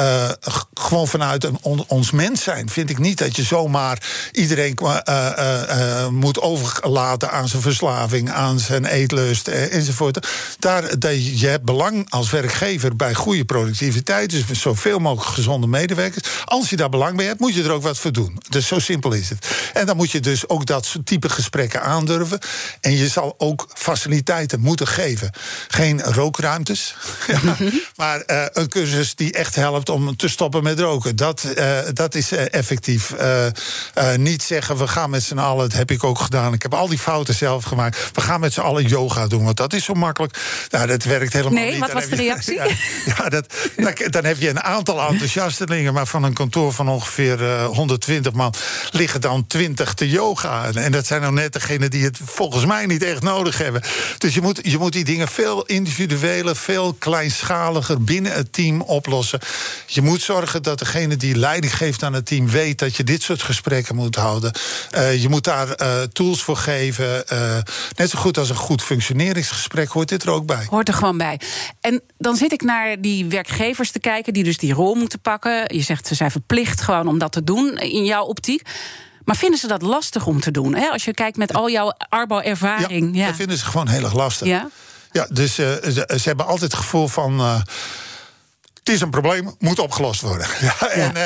[0.00, 0.30] uh,
[0.74, 2.70] gewoon vanuit een, ons mens zijn.
[2.70, 8.58] Vind ik niet dat je zomaar iedereen uh, uh, moet overlaten aan zijn verslaving, aan
[8.58, 10.28] zijn eetlust enzovoort.
[10.58, 15.66] Daar, dat je hebt belang als werkgever bij goede productiviteit, dus met zoveel mogelijk gezonde
[15.66, 16.28] medewerkers.
[16.44, 18.38] Als je daar belang bij hebt, moet je er ook wat voor doen.
[18.48, 19.46] Dus zo simpel is het.
[19.72, 22.38] En dan moet je dus ook dat soort type gesprekken aandurven.
[22.80, 25.30] En je zal ook faciliteiten moeten geven.
[25.68, 26.96] Geen rookruimtes,
[27.96, 28.22] maar
[28.52, 31.16] een cursus die echt helpt om te stoppen met roken.
[31.16, 33.14] Dat, uh, dat is uh, effectief.
[33.20, 36.52] Uh, niet zeggen, we gaan met z'n allen, dat heb ik ook gedaan.
[36.52, 38.10] Ik heb al die fouten zelf gemaakt.
[38.12, 40.38] We gaan met z'n allen yoga doen, want dat is zo makkelijk.
[40.70, 41.80] Nou, dat werkt helemaal nee, niet.
[41.80, 42.54] wat was de reactie?
[42.60, 42.66] ja,
[43.04, 45.92] ja, dat, dan, dan, heb je een aantal enthousiastelingen...
[45.92, 48.54] maar van een kantoor van ongeveer 120 man...
[48.90, 50.72] liggen dan 20 te yoga.
[50.74, 53.82] En dat zijn nou net degenen die het volgens mij niet echt nodig hebben.
[54.18, 56.56] Dus je moet, je moet die dingen veel individueler...
[56.56, 59.40] veel kleinschaliger binnen het team oplossen.
[59.86, 63.22] Je moet zorgen dat degene die leiding geeft aan het team weet dat je dit
[63.22, 64.52] soort gesprekken moet houden.
[64.94, 67.24] Uh, je moet daar uh, tools voor geven.
[67.32, 67.56] Uh,
[67.96, 70.66] net zo goed als een goed functioneringsgesprek hoort dit er ook bij.
[70.70, 71.40] Hoort er gewoon bij.
[71.80, 75.76] En dan zit ik naar die werkgevers te kijken die dus die rol moeten pakken.
[75.76, 78.62] Je zegt ze zijn verplicht gewoon om dat te doen in jouw optiek.
[79.24, 80.74] Maar vinden ze dat lastig om te doen?
[80.74, 80.88] Hè?
[80.88, 83.14] Als je kijkt met al jouw Arbo-ervaring.
[83.14, 84.46] Ja, ja, dat vinden ze gewoon heel erg lastig.
[84.46, 84.68] Ja,
[85.12, 87.62] ja dus ze, ze, hebben altijd het gevoel van
[88.86, 90.46] het is een probleem, moet opgelost worden.
[90.60, 91.22] Ja, en, uh,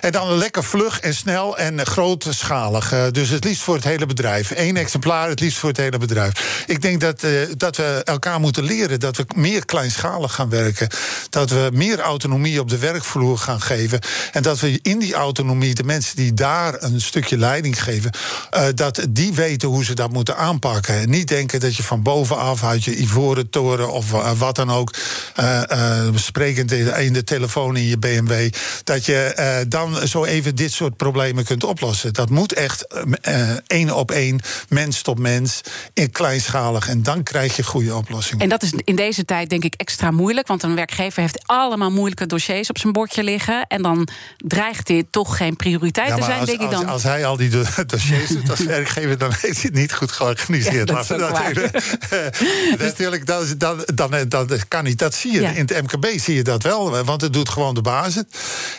[0.00, 2.92] en, dan lekker vlug en snel en grootschalig.
[2.92, 4.52] Uh, dus het liefst voor het hele bedrijf.
[4.54, 6.64] Eén exemplaar, het liefst voor het hele bedrijf.
[6.66, 10.88] Ik denk dat, uh, dat we elkaar moeten leren dat we meer kleinschalig gaan werken.
[11.30, 14.00] Dat we meer autonomie op de werkvloer gaan geven.
[14.32, 18.10] En dat we in die autonomie, de mensen die daar een stukje leiding geven,
[18.74, 20.94] dat die weten hoe ze dat moeten aanpakken.
[20.94, 24.94] En niet denken dat je van bovenaf uit je ivoren toren of wat dan ook,
[26.14, 28.52] sprekend in de telefoon in je BMW,
[28.84, 32.12] dat je uh, dan zo even dit soort problemen kunt oplossen.
[32.12, 32.86] Dat moet echt
[33.28, 35.60] uh, één op één, mens tot mens,
[35.94, 36.88] in kleinschalig.
[36.88, 38.42] En dan krijg je goede oplossingen.
[38.42, 41.90] En dat is in deze tijd denk ik extra moeilijk, want een werkgever heeft allemaal
[41.90, 43.66] moeilijke dossiers op zijn bordje liggen.
[43.66, 46.86] En dan dreigt dit toch geen prioriteit te zijn, als, denk ik dan.
[46.86, 47.50] Als, hij al die
[47.86, 50.88] dossiers doet als werkgever, dan heeft hij het niet goed georganiseerd.
[50.88, 53.58] Ja, dat, is dat, natuurlijk, dat,
[54.28, 54.98] dan, kan niet.
[54.98, 55.40] Dat zie je.
[55.40, 55.50] Ja.
[55.50, 58.22] In het MKB zie je dat wel want het doet gewoon de basis.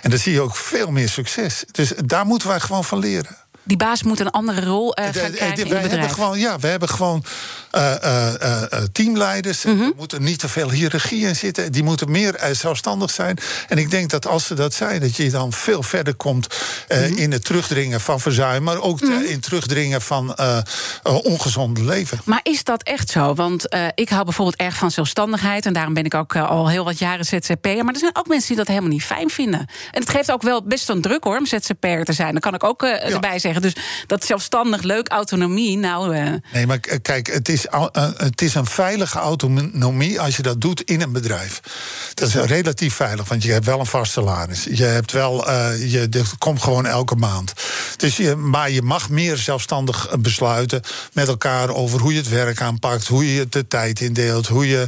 [0.01, 1.63] En dan zie je ook veel meer succes.
[1.71, 5.11] Dus daar moeten wij gewoon van leren die baas moet een andere rol uh, gaan
[5.11, 5.89] krijgen in het bedrijf.
[5.89, 7.23] Hebben gewoon, ja, we hebben gewoon
[7.77, 9.63] uh, uh, teamleiders.
[9.63, 9.87] Mm -hmm.
[9.87, 11.71] Er moet er niet te veel hiërarchie in zitten.
[11.71, 13.37] Die moeten meer zelfstandig zijn.
[13.67, 16.47] En ik denk dat als ze dat zijn, dat je dan veel verder komt
[16.89, 17.17] mm -hmm.
[17.17, 19.23] in het terugdringen van verzuim, maar ook mm -hmm.
[19.23, 20.35] in het terugdringen van
[21.03, 22.19] ongezonde leven.
[22.23, 23.33] Maar is dat echt zo?
[23.33, 25.65] Want ik hou bijvoorbeeld erg van zelfstandigheid.
[25.65, 27.83] En daarom ben ik ook al heel wat jaren ZZP'er.
[27.83, 29.59] Maar er zijn ook mensen die dat helemaal niet fijn vinden.
[29.91, 32.31] En het geeft ook wel best een druk hoor, om ZZP'er te zijn.
[32.31, 33.61] Dan kan ik ook erbij zeggen.
[33.61, 33.75] Dus
[34.07, 35.77] dat zelfstandig, leuk, autonomie.
[35.77, 36.15] Nou.
[36.53, 40.81] Nee, maar kijk, het is, uh, het is een veilige autonomie als je dat doet
[40.81, 41.61] in een bedrijf.
[42.13, 44.63] Dat is relatief veilig, want je hebt wel een vast salaris.
[44.63, 47.53] Je hebt wel, uh, je, komt gewoon elke maand.
[47.97, 50.81] Dus je, maar je mag meer zelfstandig besluiten
[51.13, 54.87] met elkaar over hoe je het werk aanpakt, hoe je de tijd indeelt, hoe je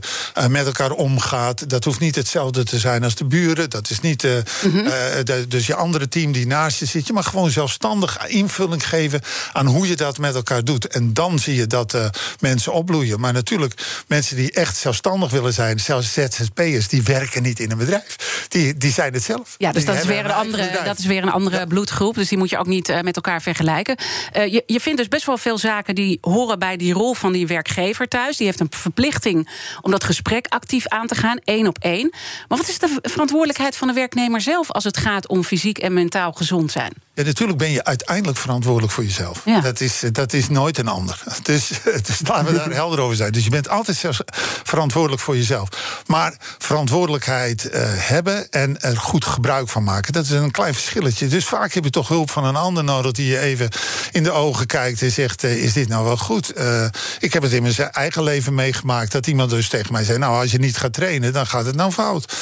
[0.49, 1.69] met elkaar omgaat.
[1.69, 3.69] Dat hoeft niet hetzelfde te zijn als de buren.
[3.69, 4.23] Dat is niet.
[4.23, 4.83] Mm -hmm.
[5.23, 7.07] de, dus je andere team die naast je zit.
[7.07, 9.21] Je mag gewoon zelfstandig invulling geven
[9.53, 10.87] aan hoe je dat met elkaar doet.
[10.87, 11.97] En dan zie je dat
[12.39, 13.19] mensen opbloeien.
[13.19, 17.77] Maar natuurlijk, mensen die echt zelfstandig willen zijn, zelfs ZZP'ers, die werken niet in een
[17.77, 18.45] bedrijf.
[18.47, 19.55] Die, die zijn het zelf.
[19.57, 22.15] Ja, dus dat is, weer een andere, dat is weer een andere bloedgroep.
[22.15, 23.97] Dus die moet je ook niet uh, met elkaar vergelijken.
[24.37, 27.31] Uh, je, je vindt dus best wel veel zaken die horen bij die rol van
[27.31, 28.37] die werkgever thuis.
[28.37, 29.49] Die heeft een verplichting
[29.81, 32.09] om dat gesprek actief aan te gaan, één op één.
[32.47, 35.93] Maar wat is de verantwoordelijkheid van de werknemer zelf als het gaat om fysiek en
[35.93, 36.93] mentaal gezond zijn?
[37.19, 39.41] Ja, natuurlijk ben je uiteindelijk verantwoordelijk voor jezelf.
[39.45, 39.59] Ja.
[39.59, 41.23] Dat, is, dat is nooit een ander.
[41.43, 41.69] Dus,
[42.07, 43.31] dus laten we daar helder over zijn.
[43.31, 44.21] Dus je bent altijd zelfs
[44.63, 45.69] verantwoordelijk voor jezelf.
[46.05, 51.27] Maar verantwoordelijkheid eh, hebben en er goed gebruik van maken, dat is een klein verschilletje.
[51.27, 53.69] Dus vaak heb je toch hulp van een ander nodig die je even
[54.11, 56.53] in de ogen kijkt en zegt: eh, Is dit nou wel goed?
[56.53, 56.85] Eh,
[57.19, 60.41] ik heb het in mijn eigen leven meegemaakt dat iemand dus tegen mij zei: Nou,
[60.41, 62.33] als je niet gaat trainen, dan gaat het nou fout.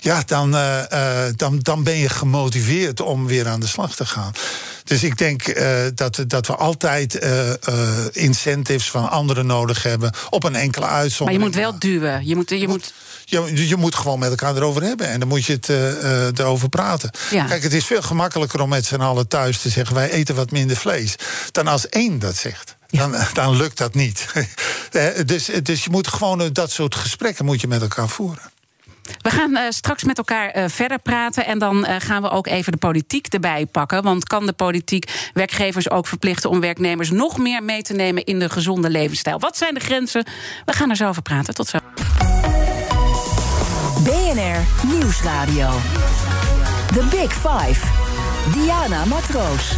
[0.00, 0.50] Ja, dan,
[1.36, 4.25] dan, dan ben je gemotiveerd om weer aan de slag te gaan.
[4.86, 7.58] Dus ik denk eh, dat, dat we altijd eh, eh,
[8.12, 11.44] incentives van anderen nodig hebben op een enkele Maar je uitzondering.
[11.44, 12.26] moet wel duwen.
[12.26, 12.92] Je moet, je moet,
[13.24, 15.68] Je, je moet gewoon met elkaar erover hebben en dan moet je het
[16.38, 17.10] erover praten.
[17.30, 17.44] Ja.
[17.44, 20.50] Kijk, het is veel gemakkelijker om met z'n allen thuis te zeggen: wij eten wat
[20.50, 21.14] minder vlees.
[21.52, 22.76] Dan als één dat zegt.
[22.86, 24.26] Dan, dan lukt dat niet.
[25.24, 28.42] Dus, dus je moet gewoon dat soort gesprekken moet je met elkaar voeren.
[29.22, 31.46] We gaan eh, straks met elkaar eh, verder praten.
[31.46, 34.02] En dan eh, gaan we ook even de politiek erbij pakken.
[34.02, 38.38] Want kan de politiek werkgevers ook verplichten om werknemers nog meer mee te nemen in
[38.38, 39.38] de gezonde levensstijl?
[39.38, 40.26] Wat zijn de grenzen?
[40.64, 41.54] We gaan er zo over praten.
[41.54, 41.78] Tot zo.
[44.04, 45.68] BNR Nieuwsradio.
[46.86, 47.80] The Big Five.
[48.52, 49.76] Diana Matroos.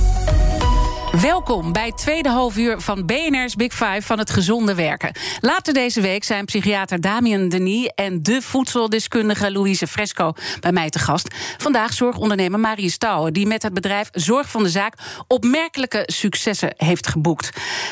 [1.23, 5.13] Welkom bij het tweede halfuur van BNR's Big Five van het gezonde werken.
[5.41, 10.99] Later deze week zijn psychiater Damien Denis en de voedseldeskundige Louise Fresco bij mij te
[10.99, 11.35] gast.
[11.59, 14.95] Vandaag zorgondernemer Marius Touwen, die met het bedrijf Zorg van de Zaak
[15.27, 17.51] opmerkelijke successen heeft geboekt.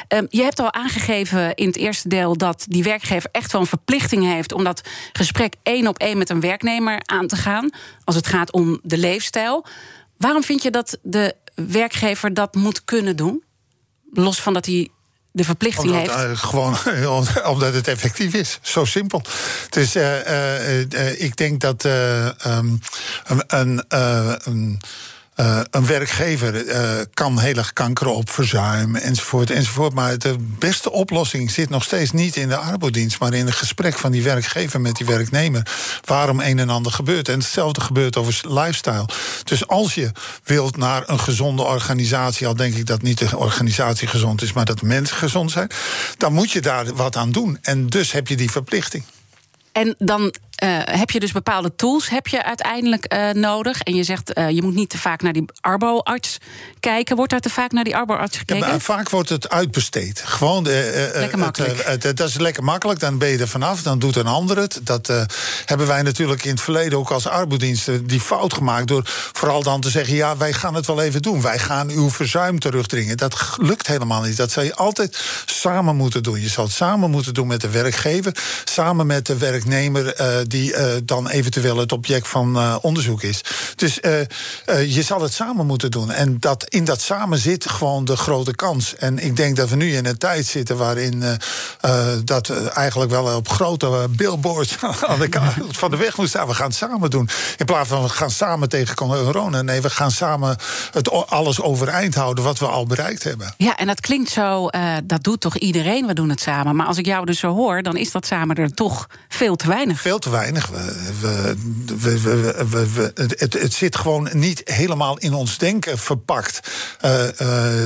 [0.09, 3.67] Um, je hebt al aangegeven in het eerste deel dat die werkgever echt wel een
[3.67, 7.71] verplichting heeft om dat gesprek één op één met een werknemer aan te gaan
[8.05, 9.65] als het gaat om de leefstijl.
[10.17, 13.45] Waarom vind je dat de werkgever dat moet kunnen doen?
[14.12, 14.88] Los van dat hij
[15.33, 16.31] de verplichting Omdat, heeft.
[16.31, 16.77] uh, gewoon
[17.55, 18.59] omdat het effectief is.
[18.62, 19.23] Zo simpel.
[19.71, 20.27] Dus uh,
[20.90, 22.81] uh, ik denk dat um,
[23.47, 23.85] een.
[23.88, 24.81] een
[25.37, 29.94] uh, een werkgever uh, kan heel erg kankeren op verzuim enzovoort enzovoort.
[29.94, 33.94] Maar de beste oplossing zit nog steeds niet in de arbeidsdienst, maar in het gesprek
[33.94, 35.66] van die werkgever met die werknemer.
[36.05, 37.29] Waarom een en ander gebeurt.
[37.29, 39.09] En hetzelfde gebeurt over lifestyle.
[39.44, 40.11] Dus als je
[40.44, 44.64] wilt naar een gezonde organisatie, al denk ik dat niet de organisatie gezond is, maar
[44.64, 45.70] dat mensen gezond zijn,
[46.16, 47.59] dan moet je daar wat aan doen.
[47.62, 49.05] En dus heb je die verplichting.
[49.72, 53.81] En dan uh, heb je dus bepaalde tools heb je uiteindelijk uh, nodig.
[53.81, 56.38] En je zegt, uh, je moet niet te vaak naar die arbo-arts
[56.81, 57.16] kijken.
[57.16, 58.69] Wordt daar te vaak naar die arbo-arts gekeken?
[58.69, 60.23] Ja, vaak wordt het uitbesteed.
[60.25, 61.85] Gewoon lekker makkelijk.
[61.85, 63.83] Het, het, dat is lekker makkelijk, dan ben je er vanaf.
[63.83, 64.81] Dan doet een ander het.
[64.83, 65.12] Dat
[65.64, 68.88] hebben wij natuurlijk in het verleden ook als arbodiensten die fout gemaakt...
[68.88, 71.42] door vooral dan te zeggen, ja, wij gaan het wel even doen.
[71.42, 73.16] Wij gaan uw verzuim terugdringen.
[73.16, 74.37] Dat lukt helemaal niet.
[74.37, 76.40] Dat zou je altijd samen moeten doen.
[76.40, 78.37] Je zal het samen moeten doen met de werkgever.
[78.64, 80.14] Samen met de werknemer
[80.47, 83.41] die uh, dan eventueel het object van uh, onderzoek is.
[83.75, 83.95] Dus
[84.87, 86.11] je zal het samen moeten doen.
[86.11, 88.95] En dat, in dat samen zit gewoon de grote kans.
[88.97, 91.25] En ik denk dat we nu in een tijd zitten waarin
[92.25, 94.77] dat eigenlijk wel op grote billboards
[95.09, 96.47] aan de kant van de weg moet staan.
[96.47, 97.29] We gaan het samen doen.
[97.57, 99.63] In plaats van we gaan samen tegen corona.
[99.63, 100.57] Nee, we gaan samen
[100.93, 103.55] het alles overeind houden wat we al bereikt hebben.
[103.57, 104.69] Ja, en dat klinkt zo,
[105.05, 106.77] dat doet toch iedereen, we doen het samen.
[106.77, 109.69] Maar als ik jou dus zo hoor, dan is dat samen er toch veel te
[109.69, 110.01] weinig.
[110.01, 110.36] Veel te weinig.
[111.20, 111.57] We,
[112.01, 112.20] we,
[112.70, 116.61] we, we, het, het, zit gewoon niet helemaal in ons denken verpakt.
[117.05, 117.29] Uh, uh,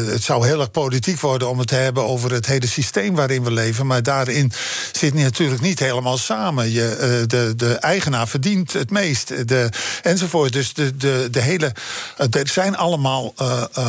[0.06, 3.44] het zou heel erg politiek worden om het te hebben over het hele systeem waarin
[3.44, 3.86] we leven.
[3.86, 4.52] Maar daarin
[4.92, 6.72] zit natuurlijk niet helemaal samen.
[6.72, 9.48] Je, uh, de, de eigenaar verdient het meest.
[9.48, 9.68] De,
[10.02, 10.52] enzovoort.
[10.52, 11.72] Dus de, de, de hele.
[12.16, 13.34] Er zijn allemaal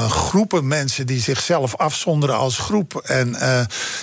[0.08, 3.02] groepen mensen die zichzelf afzonderen als groep.
[3.06, 3.36] En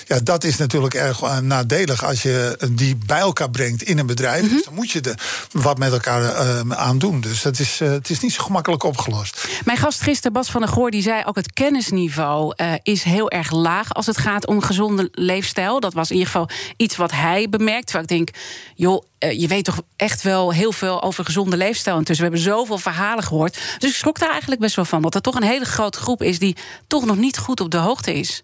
[0.06, 4.47] ja, dat is natuurlijk erg nadelig als je die bij elkaar brengt in een bedrijf.
[4.48, 4.56] -hmm.
[4.56, 7.20] Dus dan moet je er wat met elkaar uh, aan doen.
[7.20, 9.48] Dus dat is, uh, het is niet zo gemakkelijk opgelost.
[9.64, 13.30] Mijn gast gisteren, Bas van der Goor, die zei ook het kennisniveau uh, is heel
[13.30, 15.80] erg laag als het gaat om gezonde leefstijl.
[15.80, 17.86] Dat was in ieder geval iets wat hij bemerkt.
[17.86, 18.28] Terwijl ik denk,
[18.74, 22.24] joh, je weet toch echt wel heel veel over gezonde leefstijl intussen.
[22.24, 23.58] We hebben zoveel verhalen gehoord.
[23.78, 25.02] Dus ik schrok daar eigenlijk best wel van.
[25.02, 26.56] Dat er toch een hele grote groep is die
[26.86, 28.42] toch nog niet goed op de hoogte is.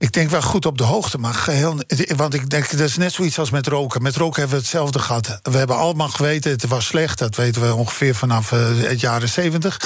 [0.00, 1.44] Ik denk wel goed op de hoogte, maar.
[2.16, 4.02] Want ik denk, dat is net zoiets als met roken.
[4.02, 5.38] Met roken hebben we hetzelfde gehad.
[5.42, 7.18] We hebben allemaal geweten, het was slecht.
[7.18, 9.80] Dat weten we ongeveer vanaf het jaren zeventig.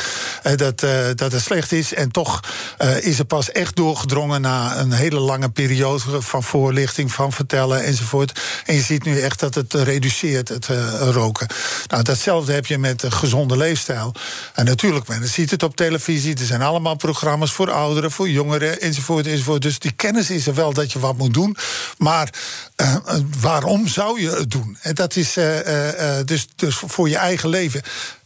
[0.56, 1.94] Dat, uh, dat het slecht is.
[1.94, 2.40] En toch
[2.78, 7.84] uh, is er pas echt doorgedrongen na een hele lange periode van voorlichting, van vertellen
[7.84, 8.40] enzovoort.
[8.66, 11.46] En je ziet nu echt dat het reduceert, het uh, roken.
[11.86, 14.14] Nou, datzelfde heb je met de gezonde leefstijl.
[14.54, 16.36] En natuurlijk, men ziet het op televisie.
[16.36, 19.26] Er zijn allemaal programma's voor ouderen, voor jongeren enzovoort.
[19.26, 19.62] enzovoort.
[19.62, 21.56] Dus die kennis is er wel dat je wat moet doen.
[21.98, 22.34] Maar
[22.76, 22.96] uh,
[23.40, 24.78] waarom zou je het doen?
[24.80, 27.82] En dat is uh, dus, dus voor je eigen leven.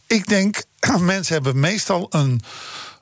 [0.07, 0.63] Ik denk,
[0.99, 2.41] mensen hebben meestal een.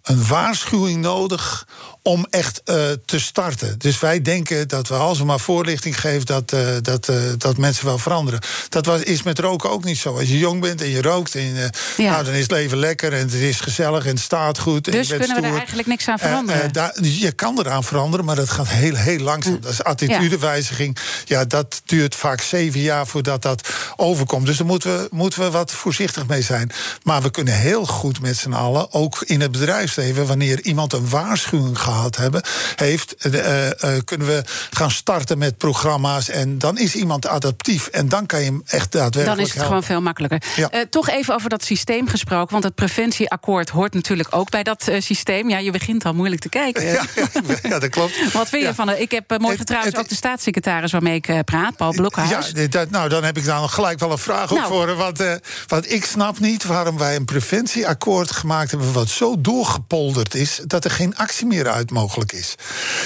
[0.04, 1.68] een waarschuwing nodig
[2.08, 3.76] om echt uh, te starten.
[3.78, 7.58] Dus wij denken dat we, als we maar voorlichting geven, dat, uh, dat, uh, dat
[7.58, 8.40] mensen wel veranderen.
[8.70, 10.18] Dat was, is met roken ook niet zo.
[10.18, 12.12] Als je jong bent en je rookt, en, ja.
[12.12, 14.88] nou, dan is het leven lekker en het is gezellig en het staat goed.
[14.88, 15.42] En dus kunnen stoer.
[15.42, 16.74] we er eigenlijk niks aan veranderen?
[16.74, 19.58] Daar, je kan eraan veranderen, maar dat gaat heel, heel langzaam.
[19.62, 20.98] Dat is attitudewijziging.
[21.26, 24.46] Ja, dat duurt vaak zeven jaar voordat dat overkomt.
[24.46, 26.72] Dus daar moeten we, moeten we wat voorzichtig mee zijn.
[27.04, 31.10] Maar we kunnen heel goed met z'n allen, ook in het bedrijfsleven, wanneer iemand een
[31.10, 32.42] waarschuwing gehad hebben,
[32.76, 33.72] heeft, uh, uh,
[34.04, 36.30] kunnen we gaan starten met programma's.
[36.30, 37.88] En dan is iemand adaptief.
[37.88, 39.38] En dan kan je hem echt daadwerkelijk.
[39.38, 39.68] Dan is het helpen.
[39.68, 40.42] gewoon veel makkelijker.
[40.56, 40.86] Ja.
[40.90, 42.52] Toch even over dat systeem gesproken.
[42.52, 45.50] Want het preventieakkoord hoort natuurlijk ook bij dat systeem.
[45.50, 46.86] Ja, je begint al moeilijk te kijken.
[46.86, 47.28] Ja, ja,
[47.64, 48.14] ja dat klopt.
[48.34, 51.92] Wat vind je van Ik heb morgen trouwens ook de staatssecretaris waarmee ik praat, Paul
[51.92, 52.52] Blokhuis.
[52.54, 54.62] Ja, dat, nou, dan heb ik daar nog gelijk wel een vraag nou.
[54.62, 54.96] op voor.
[54.96, 55.24] Want,
[55.68, 58.94] want ik snap niet waarom wij een preventieakkoord gemaakt hebben.
[58.94, 60.60] wat zo doorgepolderd is.
[60.66, 62.56] dat er geen actie meer uit mogelijk is.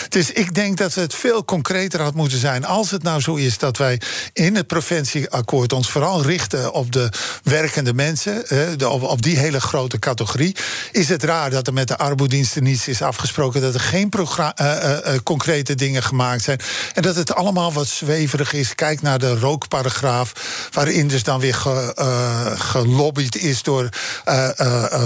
[0.10, 2.66] Dus ik denk dat het veel concreter had moeten zijn.
[2.66, 4.02] Als het nou zo is dat wij
[4.34, 7.10] in het preventieakkoord ons vooral richten op de
[7.44, 8.44] werkende mensen,
[8.90, 10.56] op die hele grote categorie,
[10.92, 14.44] is het raar dat er met de arbeidsdiensten niets is afgesproken, dat er geen uh,
[14.62, 16.60] uh, concrete dingen gemaakt zijn
[16.94, 18.76] en dat het allemaal wat zweverig is.
[18.76, 20.34] Kijk naar de rookparagraaf,
[20.72, 23.90] waarin dus dan weer ge, uh, gelobbyd is door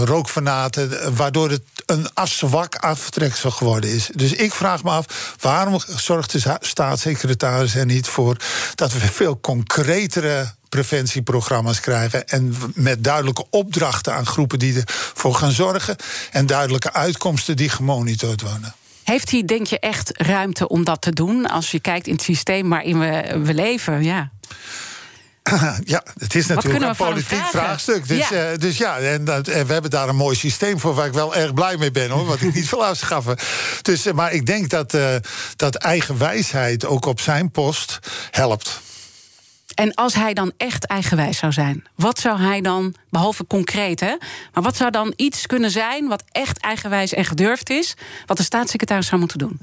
[0.03, 4.09] rookfanaten, waardoor het een zwak aftreksel geworden is.
[4.15, 8.37] Dus ik vraag me af, waarom zorgt de staatssecretaris er niet voor
[8.75, 12.27] dat we veel concretere preventieprogramma's krijgen.
[12.27, 15.95] En met duidelijke opdrachten aan groepen die ervoor gaan zorgen.
[16.31, 18.73] En duidelijke uitkomsten die gemonitord worden.
[19.03, 21.49] Heeft hij, denk je, echt ruimte om dat te doen?
[21.49, 24.31] Als je kijkt in het systeem waarin we, we leven, ja.
[25.83, 28.07] Ja, het is natuurlijk een politiek vraagstuk.
[28.07, 31.07] Dus ja, uh, dus ja en, en, we hebben daar een mooi systeem voor waar
[31.07, 32.25] ik wel erg blij mee ben, hoor.
[32.25, 33.37] Wat ik niet wil afschaffen.
[33.81, 35.15] Dus, uh, maar ik denk dat, uh,
[35.55, 37.99] dat eigen wijsheid ook op zijn post
[38.31, 38.81] helpt.
[39.75, 44.15] En als hij dan echt eigenwijs zou zijn, wat zou hij dan, behalve concreet, hè,
[44.53, 47.93] maar wat zou dan iets kunnen zijn wat echt eigenwijs en gedurfd is,
[48.25, 49.59] wat de staatssecretaris zou moeten doen?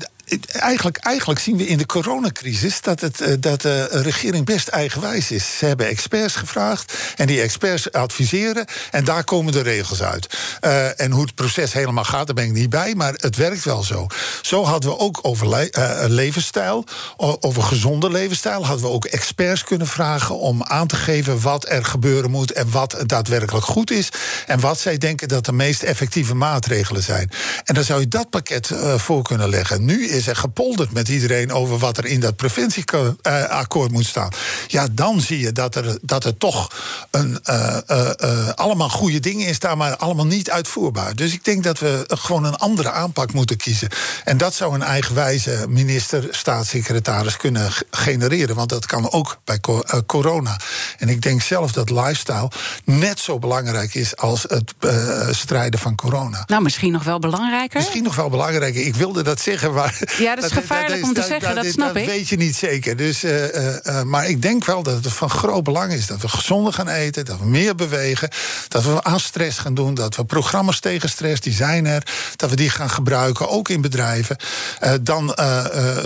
[0.50, 5.58] Eigenlijk, eigenlijk zien we in de coronacrisis dat, het, dat de regering best eigenwijs is.
[5.58, 10.38] Ze hebben experts gevraagd en die experts adviseren en daar komen de regels uit.
[10.60, 13.64] Uh, en hoe het proces helemaal gaat, daar ben ik niet bij, maar het werkt
[13.64, 14.06] wel zo.
[14.42, 16.84] Zo hadden we ook over le levensstijl,
[17.16, 21.84] over gezonde levensstijl, hadden we ook experts kunnen vragen om aan te geven wat er
[21.84, 24.09] gebeuren moet en wat daadwerkelijk goed is
[24.46, 27.31] en wat zij denken dat de meest effectieve maatregelen zijn.
[27.64, 29.85] En dan zou je dat pakket uh, voor kunnen leggen.
[29.85, 34.33] Nu is er gepolderd met iedereen over wat er in dat preventieakkoord moet staan.
[34.66, 36.70] Ja, dan zie je dat er, dat er toch
[37.11, 41.16] een, uh, uh, allemaal goede dingen in staan, maar allemaal niet uitvoerbaar.
[41.16, 43.88] Dus ik denk dat we gewoon een andere aanpak moeten kiezen.
[44.24, 48.57] En dat zou een eigenwijze minister, staatssecretaris kunnen genereren.
[48.57, 49.61] Want dat kan ook bij
[50.07, 50.61] corona.
[50.98, 52.50] En ik denk zelf dat lifestyle
[52.85, 54.74] net zo belangrijk is als het
[55.30, 56.44] strijden van corona.
[56.46, 57.78] Nou, misschien nog wel belangrijker.
[57.78, 58.86] Misschien nog wel belangrijker.
[58.86, 62.06] Ik wilde dat zeggen, maar ja, dat is gevaarlijk om te zeggen, dat, snap ik.
[62.06, 62.96] Dat weet je niet zeker.
[62.96, 66.28] Dus, uh, uh, maar ik denk wel dat het van groot belang is dat we
[66.28, 68.28] gezonder gaan eten, dat we meer bewegen,
[68.68, 72.02] dat we aan stress gaan doen, dat we programma's tegen stress, die zijn er,
[72.36, 74.36] dat we die gaan gebruiken, ook in bedrijven.
[75.00, 75.32] Dan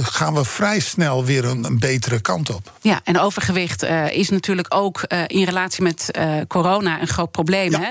[0.03, 2.73] gaan we vrij snel weer een, een, betere kant op.
[2.81, 6.11] Ja, en overgewicht is natuurlijk ook in relatie met
[6.49, 7.71] corona een groot probleem.
[7.71, 7.81] Ja.
[7.81, 7.91] Hè?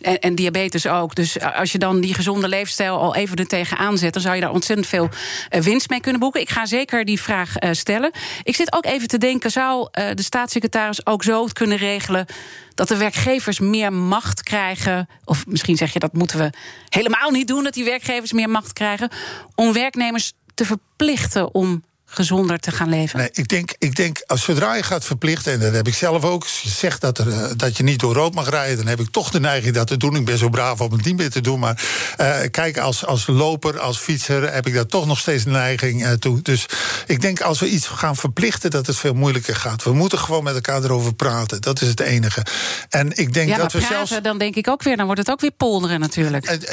[0.00, 1.14] En, en, diabetes ook.
[1.14, 4.40] Dus als je dan die gezonde leefstijl al even er tegenaan zet, dan zou je
[4.40, 5.08] daar ontzettend veel
[5.48, 6.40] winst mee kunnen boeken.
[6.40, 8.10] Ik ga zeker die vraag uh, stellen.
[8.42, 12.26] Ik zit ook even te denken: zou uh, de staatssecretaris ook zo kunnen regelen
[12.74, 15.08] dat de werkgevers meer macht krijgen?
[15.24, 16.50] Of misschien zeg je dat moeten we
[16.88, 19.10] helemaal niet doen, dat die werkgevers meer macht krijgen
[19.54, 23.18] om werknemers te verplichten om gezonder te gaan leven?
[23.18, 26.24] Nee, ik denk, ik denk als zodra je gaat verplichten, en dat heb ik zelf
[26.24, 29.00] ook, je zegt dat, er, uh, dat je niet door rood mag rijden, dan heb
[29.00, 30.16] ik toch de neiging dat te doen.
[30.16, 31.58] Ik ben zo braaf om het niet meer te doen.
[31.58, 31.82] Maar
[32.20, 36.02] uh, kijk, als, als loper, als fietser, heb ik daar toch nog steeds de neiging
[36.02, 36.42] uh, toe.
[36.42, 36.66] Dus
[37.06, 39.82] ik denk als we iets gaan verplichten, dat het veel moeilijker gaat.
[39.82, 41.60] We moeten gewoon met elkaar erover praten.
[41.60, 42.46] Dat is het enige.
[42.88, 44.22] En ik denk ja, dat we praten, zelfs.
[44.22, 46.48] Dan denk ik ook weer, dan wordt het ook weer polderen natuurlijk.
[46.48, 46.70] Het,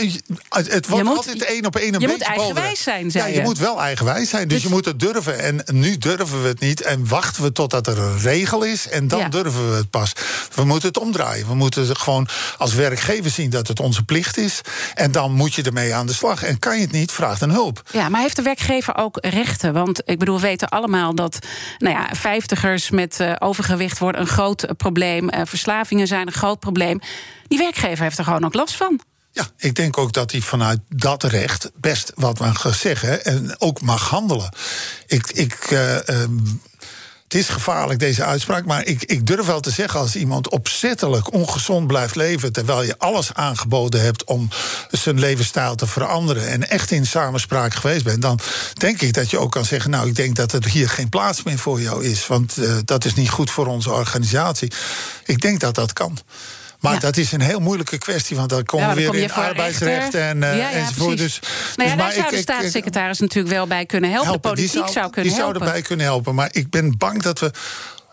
[0.50, 3.30] het, het wordt altijd één op één een je beetje moet eigenwijs zijn, zei Ja,
[3.30, 4.48] je, je moet wel eigenwijs zijn.
[4.48, 5.29] Dus, dus je moet het durven.
[5.34, 9.08] En nu durven we het niet en wachten we totdat er een regel is en
[9.08, 9.30] dan ja.
[9.30, 10.14] durven we het pas.
[10.56, 11.48] We moeten het omdraaien.
[11.48, 14.62] We moeten gewoon als werkgever zien dat het onze plicht is
[14.94, 16.44] en dan moet je ermee aan de slag.
[16.44, 17.82] En kan je het niet, vraag dan hulp.
[17.92, 19.74] Ja, maar heeft de werkgever ook rechten?
[19.74, 21.40] Want ik bedoel, we weten allemaal dat
[21.78, 25.30] nou ja, vijftigers met uh, overgewicht worden een groot probleem.
[25.34, 27.00] Uh, verslavingen zijn een groot probleem.
[27.48, 29.00] Die werkgever heeft er gewoon ook last van.
[29.40, 33.82] Ja, ik denk ook dat hij vanuit dat recht best wat mag zeggen en ook
[33.82, 34.54] mag handelen.
[35.08, 36.62] Ik, ik, uh, um,
[37.24, 38.66] het is gevaarlijk, deze uitspraak.
[38.66, 42.52] Maar ik, ik durf wel te zeggen, als iemand opzettelijk ongezond blijft leven.
[42.52, 44.50] terwijl je alles aangeboden hebt om
[44.92, 46.48] zijn levensstijl te veranderen.
[46.48, 48.22] en echt in samenspraak geweest bent.
[48.22, 48.40] dan
[48.74, 49.92] denk ik dat je ook kan zeggen.
[49.92, 52.28] Nou, ik denk dat er hier geen plaats meer voor jou is.
[52.28, 54.72] Want uh, dat is niet goed voor onze organisatie.
[55.26, 56.18] Ik denk dat dat kan.
[56.80, 57.00] Maar ja.
[57.00, 60.14] dat is een heel moeilijke kwestie, want dan komen ja, we weer kom in arbeidsrecht
[60.14, 61.18] en, uh, ja, enzovoort.
[61.18, 61.40] Dus,
[61.76, 64.30] ja, dus daar zou de staatssecretaris natuurlijk wel bij kunnen helpen.
[64.30, 64.50] helpen.
[64.50, 65.60] De politiek die zou, zou kunnen die helpen.
[65.60, 66.36] zou erbij kunnen helpen.
[66.36, 67.52] Maar ik ben bang dat we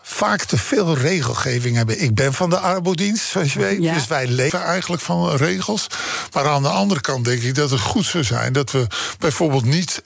[0.09, 2.01] vaak te veel regelgeving hebben.
[2.01, 3.81] Ik ben van de arbodienst, zoals je weet.
[3.81, 3.93] Ja.
[3.93, 5.87] Dus wij leven eigenlijk van regels.
[6.33, 8.53] Maar aan de andere kant denk ik dat het goed zou zijn...
[8.53, 8.87] dat we
[9.19, 10.01] bijvoorbeeld niet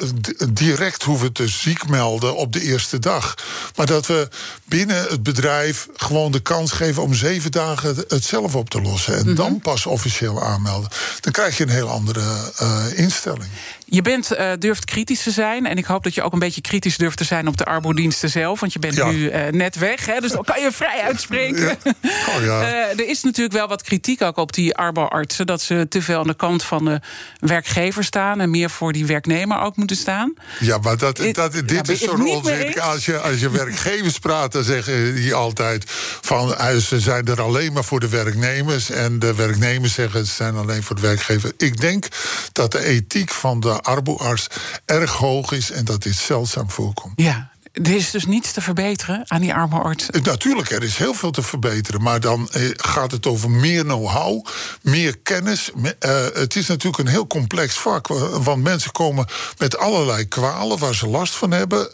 [0.50, 3.36] direct hoeven te ziek melden op de eerste dag.
[3.76, 4.28] Maar dat we
[4.66, 7.04] binnen het bedrijf gewoon de kans geven...
[7.04, 9.18] om zeven dagen het zelf op te lossen.
[9.18, 9.36] En Mhm.
[9.36, 10.90] dan pas officieel aanmelden.
[11.20, 13.50] Dan krijg je een heel andere uh, instelling.
[13.94, 15.66] Je bent, uh, durft kritisch te zijn.
[15.66, 18.30] En ik hoop dat je ook een beetje kritisch durft te zijn op de arbodiensten
[18.30, 18.60] zelf.
[18.60, 19.10] Want je bent Ja.
[19.10, 20.06] nu uh, net weg.
[20.06, 21.78] Hè, dus dan kan je vrij uitspreken.
[21.84, 21.94] Ja.
[22.36, 22.62] Oh ja.
[22.62, 25.46] Uh, er is natuurlijk wel wat kritiek ook op die arboartsen.
[25.46, 27.00] Dat ze te veel aan de kant van de
[27.40, 28.40] werkgever staan.
[28.40, 30.34] En meer voor die werknemer ook moeten staan.
[30.60, 31.18] Ja, maar dat,
[31.66, 32.82] dit is zo'n onzin.
[32.82, 35.84] Als je, als je werkgevers praat, dan zeggen die altijd...
[36.22, 38.90] van eh, ze zijn er alleen maar voor de werknemers...
[38.90, 41.52] en de werknemers zeggen ze zijn alleen voor de werkgever.
[41.58, 42.08] Ik denk
[42.52, 44.48] dat de ethiek van de arboarts
[44.86, 45.72] erg hoog is...
[45.72, 47.14] en dat dit zeldzaam voorkomt.
[47.16, 50.14] Ja, er is dus niets te verbeteren aan die arboartsen.
[50.14, 52.02] Eh, Natuurlijk, er is heel veel te verbeteren.
[52.02, 54.46] Maar dan eh, gaat het over meer know-how,
[54.82, 55.72] meer kennis.
[56.00, 58.08] Eh, het is natuurlijk een heel complex vak.
[58.08, 59.26] wa- Want mensen komen
[59.58, 61.90] met allerlei kwalen waar ze last van hebben.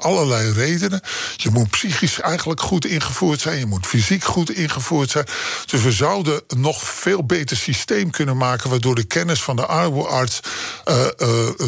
[0.00, 1.00] allerlei redenen.
[1.36, 3.58] Je moet psychisch eigenlijk goed ingevoerd zijn.
[3.58, 5.26] Je moet fysiek goed ingevoerd zijn.
[5.66, 8.70] Dus we zouden een nog veel beter systeem kunnen maken.
[8.70, 11.04] waardoor de kennis van de eh,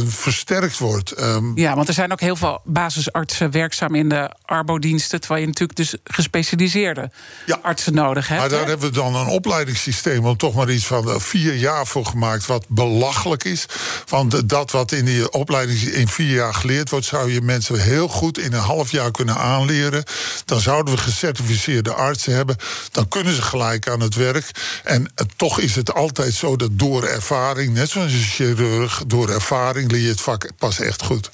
[0.06, 1.10] versterkt wordt.
[1.12, 5.20] Ehm, Ja, want er zijn ook heel veel basisartsen werkzaam in de arbodiensten.
[5.20, 7.10] Terwijl je natuurlijk dus gespecialiseerde
[7.46, 7.58] Ja.
[7.62, 8.40] artsen nodig hebt.
[8.40, 11.86] Maar daar hebben we dan een opleidingssysteem om toch maar iets van eh, vier jaar
[11.86, 13.66] voor gemaakt, wat belachelijk is.
[14.08, 17.80] Want eh, dat wat in die opleiding in vier jaar geleerd wordt, zou je mensen
[17.80, 20.04] heel goed in een half jaar kunnen aanleren.
[20.44, 22.56] Dan zouden we gecertificeerde artsen hebben.
[22.90, 24.50] Dan kunnen ze gelijk aan het werk.
[24.84, 29.28] En eh, toch is het altijd zo dat door ervaring, net zoals een chirurg, door
[29.30, 31.30] ervaring leer je het vak pas echt goed.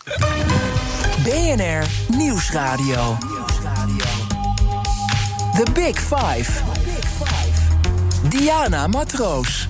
[1.26, 1.86] BNR
[2.16, 3.16] Nieuwsradio.
[5.54, 6.62] The Big Five.
[8.28, 9.68] Diana Matroos.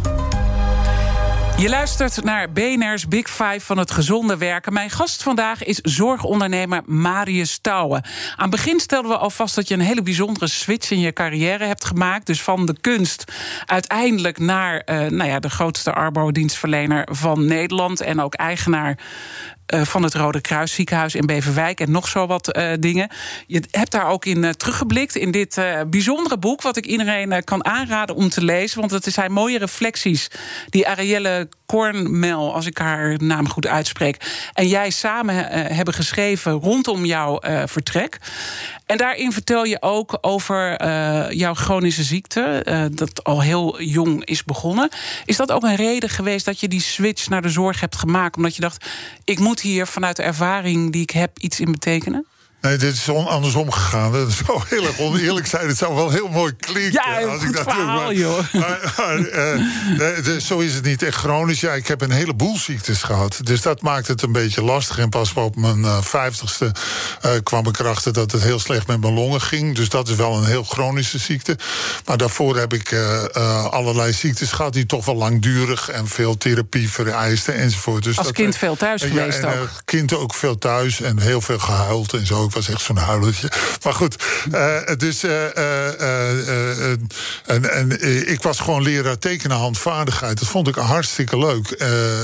[1.59, 4.73] Je luistert naar BNR's Big Five van het gezonde werken.
[4.73, 8.03] Mijn gast vandaag is zorgondernemer Marius Touwen.
[8.37, 11.13] Aan het begin stelden we al vast dat je een hele bijzondere switch in je
[11.13, 12.27] carrière hebt gemaakt.
[12.27, 13.33] Dus van de kunst
[13.67, 18.01] uiteindelijk naar eh, nou ja, de grootste arbodienstverlener van Nederland.
[18.01, 18.99] En ook eigenaar
[19.67, 23.11] van het Rode Kruis ziekenhuis in Beverwijk en nog zo wat eh, dingen.
[23.47, 27.33] Je hebt daar ook in eh, teruggeblikt in dit eh, bijzondere boek, wat ik iedereen
[27.33, 28.81] eh, kan aanraden om te lezen.
[28.81, 30.31] Want het zijn mooie reflecties
[30.69, 36.53] die Arielle Kornmel, als ik haar naam goed uitspreek, en jij samen eh, hebben geschreven
[36.53, 38.19] rondom jouw eh, vertrek.
[38.87, 44.45] En daarin vertel je ook over eh, jouw chronische ziekte, dat al heel jong is
[44.45, 44.89] begonnen.
[45.25, 48.37] Is dat ook een reden geweest dat je die switch naar de zorg hebt gemaakt?
[48.37, 48.87] Omdat je dacht,
[49.25, 52.27] ik moet hier vanuit de ervaring die ik heb iets in betekenen?
[52.67, 54.13] Nee, dit is andersom gegaan.
[54.13, 55.69] Dat zou heel erg oneerlijk zijn.
[55.69, 56.93] Het zou wel heel mooi klinken.
[56.93, 58.53] Ja, als ik dat doe, verhaal, maar- joh.
[58.53, 61.61] Maar, maar, dus zo is het niet echt chronisch.
[61.61, 63.39] Ja, ik heb een heleboel ziektes gehad.
[63.43, 64.99] Dus dat maakt het een beetje lastig.
[64.99, 66.73] En pas op mijn eh, vijftigste
[67.21, 69.75] eh, kwam ik erachter dat het heel slecht met mijn longen ging.
[69.75, 71.59] Dus dat is wel een heel chronische ziekte.
[72.05, 72.95] Maar daarvoor heb ik
[73.71, 74.73] allerlei ziektes gehad...
[74.73, 78.03] die toch wel langdurig en veel therapie vereisten enzovoort.
[78.05, 79.69] Dus Als dat, kind veel thuis ja, geweest en, eh, ook.
[79.85, 82.49] kind ook veel thuis en heel veel gehuild en zo.
[82.57, 83.51] Was echt zo'n huilertje.
[83.83, 84.17] Maar goed,
[84.53, 85.23] eh, dus.
[85.23, 85.47] eh,
[86.81, 86.99] eh,
[87.47, 90.39] en, en ik was gewoon leraar tekenen handvaardigheid.
[90.39, 91.71] Dat vond ik hartstikke leuk.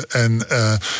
[0.09, 0.47] En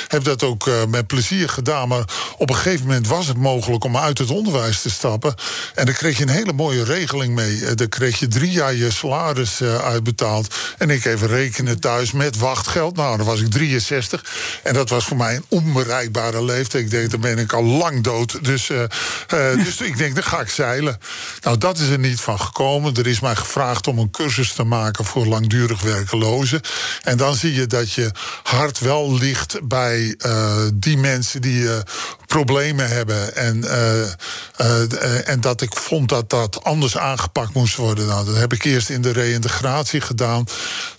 [0.09, 1.89] heb dat ook met plezier gedaan.
[1.89, 2.05] Maar
[2.37, 5.35] op een gegeven moment was het mogelijk om uit het onderwijs te stappen.
[5.75, 7.75] En daar kreeg je een hele mooie regeling mee.
[7.75, 10.55] Daar kreeg je drie jaar je salaris uitbetaald.
[10.79, 12.97] En ik even rekenen thuis met wachtgeld.
[12.97, 14.25] Nou, dan was ik 63.
[14.63, 16.85] En dat was voor mij een onbereikbare leeftijd.
[16.85, 18.45] Ik denk, dan ben ik al lang dood.
[18.45, 18.71] Dus,
[19.29, 20.99] eh, dus ik denk, dan ga ik zeilen.
[21.41, 22.95] Nou, dat is er niet van gekomen.
[22.95, 26.61] Er is mij gevraagd om een cursus te maken voor langdurig werkelozen.
[27.03, 28.11] En dan zie je dat je
[28.43, 31.79] hart wel ligt bij eh, die mensen die eh,
[32.27, 33.37] problemen hebben.
[33.37, 33.65] En,
[35.25, 38.07] en dat ik vond dat dat anders aangepakt moest worden.
[38.07, 40.45] Nou, dat heb ik eerst in de reïntegratie gedaan.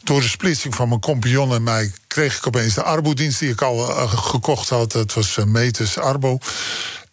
[0.04, 3.62] door de splitsing van mijn compagnon en mij kreeg ik opeens de Arbo-dienst die ik
[3.62, 4.92] al gekocht had.
[4.92, 6.40] Dat was Metis Arbo.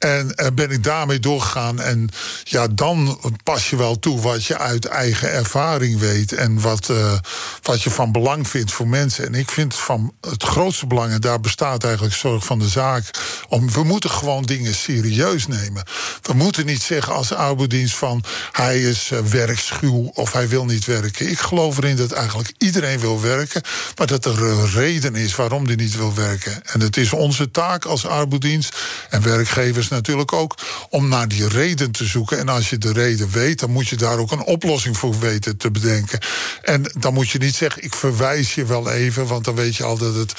[0.01, 1.81] En uh, ben ik daarmee doorgegaan.
[1.81, 2.09] En
[2.45, 6.33] ja, dan pas je wel toe wat je uit eigen ervaring weet.
[6.33, 7.19] En wat, uh,
[7.63, 9.27] wat je van belang vindt voor mensen.
[9.27, 13.11] En ik vind van het grootste belang, en daar bestaat eigenlijk zorg van de zaak.
[13.51, 15.85] Om, we moeten gewoon dingen serieus nemen.
[16.23, 20.85] We moeten niet zeggen als arbodienst van hij is uh, werkschuw of hij wil niet
[20.85, 21.31] werken.
[21.31, 23.63] Ik geloof erin dat eigenlijk iedereen wil werken.
[23.97, 26.63] Maar dat er een reden is waarom die niet wil werken.
[26.67, 28.77] En het is onze taak als arbodienst
[29.11, 30.55] en werkgevers natuurlijk ook
[30.91, 32.39] om naar die reden te zoeken.
[32.39, 35.57] En als je de reden weet, dan moet je daar ook een oplossing voor weten
[35.57, 36.19] te bedenken.
[36.63, 39.85] En dan moet je niet zeggen, ik verwijs je wel even, want dan weet je
[39.85, 40.35] al dat het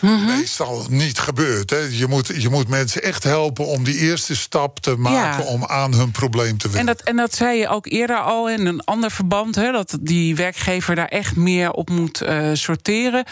[0.00, 0.26] mm -hmm.
[0.26, 1.70] meestal niet gebeurt.
[1.70, 1.78] Hè.
[1.90, 5.50] Je, moet, je moet mensen echt helpen om die eerste stap te maken ja.
[5.50, 6.88] om aan hun probleem te werken.
[6.88, 9.96] En dat, en dat zei je ook eerder al in een ander verband, hè, dat
[10.00, 13.24] die werkgever daar echt meer op moet uh, sorteren.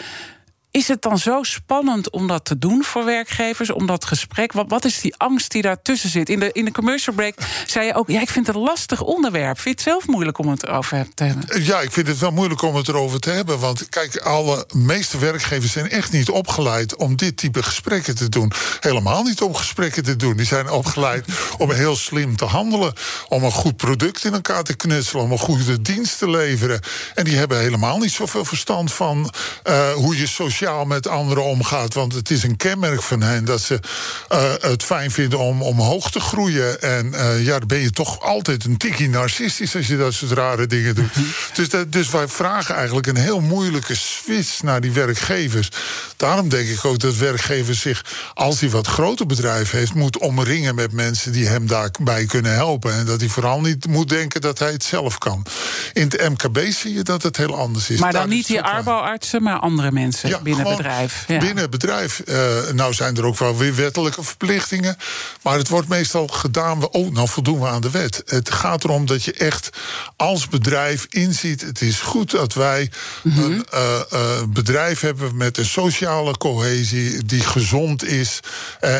[0.73, 4.51] Is het dan zo spannend om dat te doen voor werkgevers, om dat gesprek?
[4.51, 6.29] Wat, wat is die angst die daartussen zit?
[6.29, 9.01] In de, in de commercial break zei je ook: ja, ik vind het een lastig
[9.01, 9.59] onderwerp.
[9.59, 11.63] Vind je het zelf moeilijk om het erover te hebben?
[11.63, 13.59] Ja, ik vind het wel moeilijk om het erover te hebben.
[13.59, 18.51] Want kijk, alle meeste werkgevers zijn echt niet opgeleid om dit type gesprekken te doen.
[18.79, 20.37] Helemaal niet om gesprekken te doen.
[20.37, 21.25] Die zijn opgeleid
[21.57, 22.93] om heel slim te handelen,
[23.27, 26.79] om een goed product in elkaar te knutselen, om een goede dienst te leveren.
[27.15, 31.93] En die hebben helemaal niet zoveel verstand van uh, hoe je sociaal met anderen omgaat.
[31.93, 33.79] Want het is een kenmerk van hen dat ze
[34.31, 36.81] uh, het fijn vinden om omhoog te groeien.
[36.81, 40.31] En uh, ja, dan ben je toch altijd een tikkie narcistisch als je dat soort
[40.31, 41.11] rare dingen doet.
[41.55, 45.69] dus, dat, dus wij vragen eigenlijk een heel moeilijke switch naar die werkgevers.
[46.23, 50.75] Daarom denk ik ook dat werkgevers zich, als hij wat groter bedrijf heeft, moet omringen
[50.75, 52.93] met mensen die hem daarbij kunnen helpen.
[52.93, 55.45] En dat hij vooral niet moet denken dat hij het zelf kan.
[55.93, 57.99] In het MKB zie je dat het heel anders is.
[57.99, 60.29] Maar dan Daar niet die arbouartsen, maar andere mensen.
[60.29, 61.23] Ja, binnen het bedrijf.
[61.27, 61.37] Ja.
[61.37, 62.21] Binnen het bedrijf.
[62.25, 62.35] Uh,
[62.73, 64.97] nou zijn er ook wel weer wettelijke verplichtingen.
[65.41, 66.89] Maar het wordt meestal gedaan.
[66.89, 68.21] Oh, nou voldoen we aan de wet.
[68.25, 69.69] Het gaat erom dat je echt
[70.15, 71.61] als bedrijf inziet.
[71.61, 72.91] Het is goed dat wij
[73.23, 73.43] mm -hmm.
[73.43, 74.19] een uh, uh,
[74.49, 75.65] bedrijf hebben met een
[76.13, 78.39] sociale cohesie die gezond is.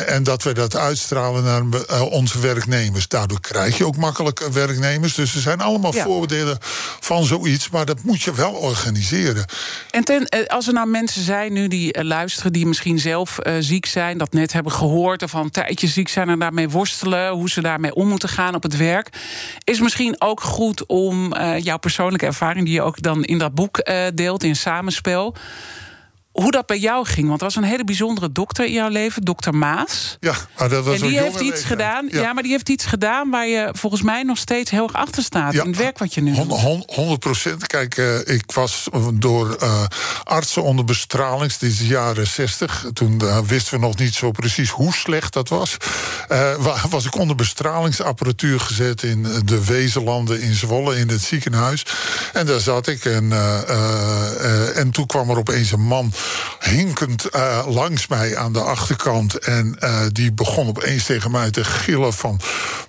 [0.06, 3.08] en dat we dat uitstralen naar onze werknemers.
[3.08, 5.14] Daardoor krijg je ook makkelijk werknemers.
[5.14, 6.04] Dus er zijn allemaal ja.
[6.04, 6.58] voordelen
[7.00, 7.70] van zoiets.
[7.70, 9.44] Maar dat moet je wel organiseren.
[9.90, 14.18] En ten, als er nou mensen zijn nu die luisteren, die misschien zelf ziek zijn,
[14.18, 17.60] dat net hebben gehoord, of al een tijdje ziek zijn en daarmee worstelen, hoe ze
[17.60, 19.08] daarmee om moeten gaan op het werk,
[19.64, 23.54] is misschien ook goed om uh, jouw persoonlijke ervaring, die je ook dan in dat
[23.54, 23.82] boek
[24.14, 25.34] deelt, in samenspel
[26.34, 27.28] hoe dat bij jou ging.
[27.28, 30.16] Want er was een hele bijzondere dokter in jouw leven, dokter Maas.
[30.20, 32.08] Ja, maar dat was en die heeft iets gedaan.
[32.10, 32.20] Ja.
[32.20, 32.32] ja.
[32.32, 35.52] maar die heeft iets gedaan waar je volgens mij nog steeds heel erg achter staat.
[35.52, 36.60] Ja, in het werk wat je nu doet.
[36.86, 37.66] 100 procent.
[37.66, 39.84] Kijk, uh, ik was door uh,
[40.24, 41.52] artsen onder bestraling.
[41.52, 42.86] Dit is de jaren 60.
[42.92, 45.76] Toen uh, wisten we nog niet zo precies hoe slecht dat was.
[46.90, 51.86] was ik onder bestralingsapparatuur gezet in de Wezenlanden in Zwolle in het ziekenhuis.
[52.32, 53.04] En daar zat ik.
[53.04, 53.32] En,
[54.74, 56.12] en toen kwam er opeens een man
[56.60, 59.38] hinkend uh, langs mij aan de achterkant.
[59.38, 62.40] En uh, die begon opeens tegen mij te gillen van...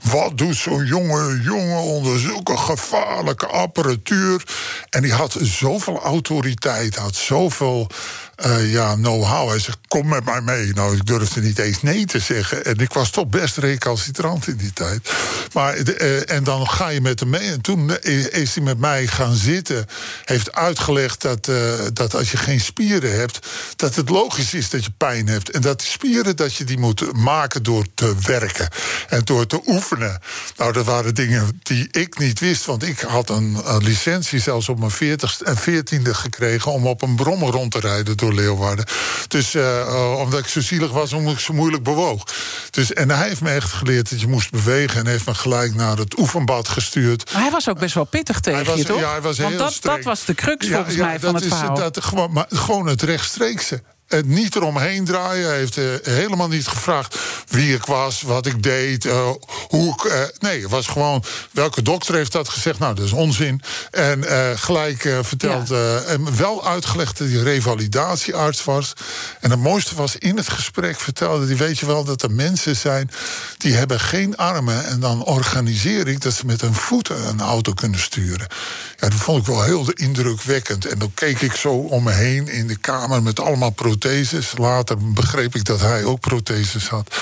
[0.01, 4.43] wat doet zo'n jonge jongen onder zulke gevaarlijke apparatuur?
[4.89, 7.88] En die had zoveel autoriteit, had zoveel...
[8.45, 9.49] Uh, ja, know-how.
[9.49, 10.73] Hij zegt, kom met mij mee.
[10.73, 12.65] Nou, ik durfde niet eens nee te zeggen.
[12.65, 15.09] En ik was toch best recalcitrant in die tijd.
[15.53, 17.51] Maar, uh, en dan ga je met hem mee.
[17.51, 17.91] En toen
[18.29, 19.86] is hij met mij gaan zitten.
[20.25, 21.49] Heeft uitgelegd dat,
[21.93, 23.47] dat als je geen spieren hebt...
[23.75, 25.49] dat het logisch is dat je pijn hebt.
[25.49, 28.69] En dat die spieren, dat je die moet maken door te werken.
[29.09, 30.21] En door te oefenen.
[30.57, 32.65] Nou, dat waren dingen die ik niet wist.
[32.65, 36.71] Want ik had een, licentie zelfs op mijn 40 en 14e gekregen...
[36.71, 38.86] om op een brommer rond te rijden door Leeuwarden.
[39.28, 42.23] Dus uh, omdat ik zo zielig was, omdat ik zo moeilijk bewoog.
[42.69, 44.99] Dus, en hij heeft me echt geleerd dat je moest bewegen...
[44.99, 47.34] en heeft me gelijk naar het oefenbad gestuurd.
[47.34, 48.99] Maar hij was ook best wel pittig tegen was, je, toch?
[48.99, 49.95] Ja, hij was Want heel dat, streng.
[49.95, 51.76] dat was de crux volgens ja, mij van dat het is, verhaal.
[51.76, 55.47] Dat, gewoon, maar, gewoon het rechtstreekse het niet eromheen draaien.
[55.47, 59.29] Hij heeft uh, helemaal niet gevraagd wie ik was, wat ik deed, uh,
[59.67, 60.03] hoe ik.
[60.03, 62.79] Uh, nee, het was gewoon welke dokter heeft dat gezegd.
[62.79, 63.61] Nou, dat is onzin.
[63.91, 64.23] En
[64.57, 65.67] gelijk verteld.
[65.67, 65.99] Ja.
[65.99, 68.93] en wel uitgelegd dat hij revalidatiearts was.
[69.39, 72.75] En het mooiste was in het gesprek vertelde hij: Weet je wel dat er mensen
[72.75, 73.11] zijn
[73.57, 74.85] die hebben geen armen.
[74.85, 78.47] En dan organiseer ik dat ze met hun voeten een auto kunnen sturen.
[78.99, 80.85] Ja, dat vond ik wel heel indrukwekkend.
[80.85, 84.53] En dan keek ik zo om me heen in de kamer met allemaal protheses.
[84.57, 87.15] Later begreep ik dat hij ook protheses had.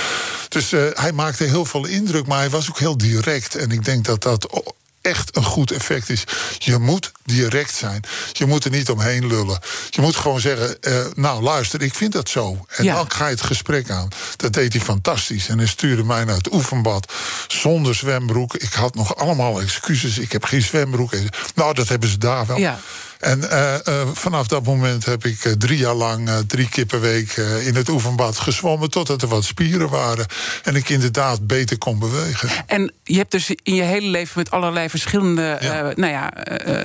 [0.49, 3.55] Dus uh, hij maakte heel veel indruk, maar hij was ook heel direct.
[3.55, 4.63] En ik denk dat dat
[5.01, 6.24] echt een goed effect is.
[6.57, 8.03] Je moet direct zijn.
[8.32, 9.59] Je moet er niet omheen lullen.
[9.89, 12.65] Je moet gewoon zeggen: eh, Nou, luister, ik vind dat zo.
[12.67, 12.95] En Ja.
[12.95, 14.07] dan ga je het gesprek aan.
[14.36, 15.47] Dat deed hij fantastisch.
[15.47, 17.11] En hij stuurde mij naar het oefenbad
[17.47, 18.55] zonder zwembroek.
[18.55, 20.17] Ik had nog allemaal excuses.
[20.17, 21.11] Ik heb geen zwembroek.
[21.55, 22.57] Nou, dat hebben ze daar wel.
[22.57, 22.80] Ja.
[23.24, 27.01] En eh, eh, vanaf dat moment heb ik eh, drie jaar lang, drie keer per
[27.01, 27.32] week
[27.65, 28.89] in het oefenbad gezwommen.
[28.89, 30.26] Totdat er wat spieren waren.
[30.63, 32.49] En ik inderdaad beter kon bewegen.
[32.65, 35.82] En je hebt dus in je hele leven met allerlei verschillende Ja.
[35.95, 36.32] nou ja,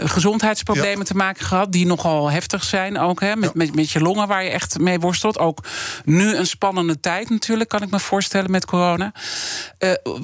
[0.05, 1.05] gezondheidsproblemen Ja.
[1.05, 1.72] te maken gehad.
[1.72, 3.20] Die nogal heftig zijn ook.
[3.20, 3.36] Hè?
[3.36, 3.51] Met, Ja.
[3.55, 5.39] met, met je longen waar je echt mee worstelt.
[5.39, 5.59] Ook
[6.05, 9.12] nu een spannende tijd natuurlijk, kan ik me voorstellen met corona.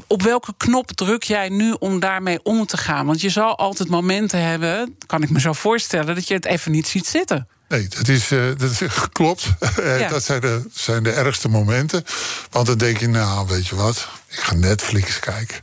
[0.06, 3.06] Op welke knop druk jij nu om daarmee om te gaan?
[3.06, 6.72] Want je zal altijd momenten hebben, kan ik me zo voorstellen, dat je het even
[6.72, 7.48] niet ziet zitten.
[7.68, 8.82] Nee, dat is, eh, dat
[9.12, 9.46] klopt.
[9.98, 10.09] Ja.
[10.09, 12.05] Dat zijn de, zijn de ergste momenten.
[12.50, 14.09] Want dan denk je, nou, weet je wat?
[14.37, 15.57] Ik ga Netflix kijken.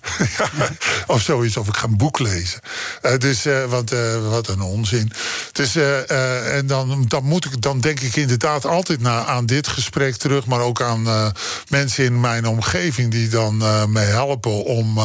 [1.07, 2.59] Of zoiets, of ik ga een boek lezen.
[3.01, 5.11] Eh, dus, eh, want, eh, wat een onzin.
[5.51, 10.15] Dus, en dan, dan, moet ik, dan denk ik inderdaad altijd naar, aan dit gesprek
[10.15, 10.45] terug...
[10.45, 11.33] maar ook aan
[11.67, 13.57] mensen in mijn omgeving die dan
[13.91, 14.63] me helpen...
[14.63, 14.99] om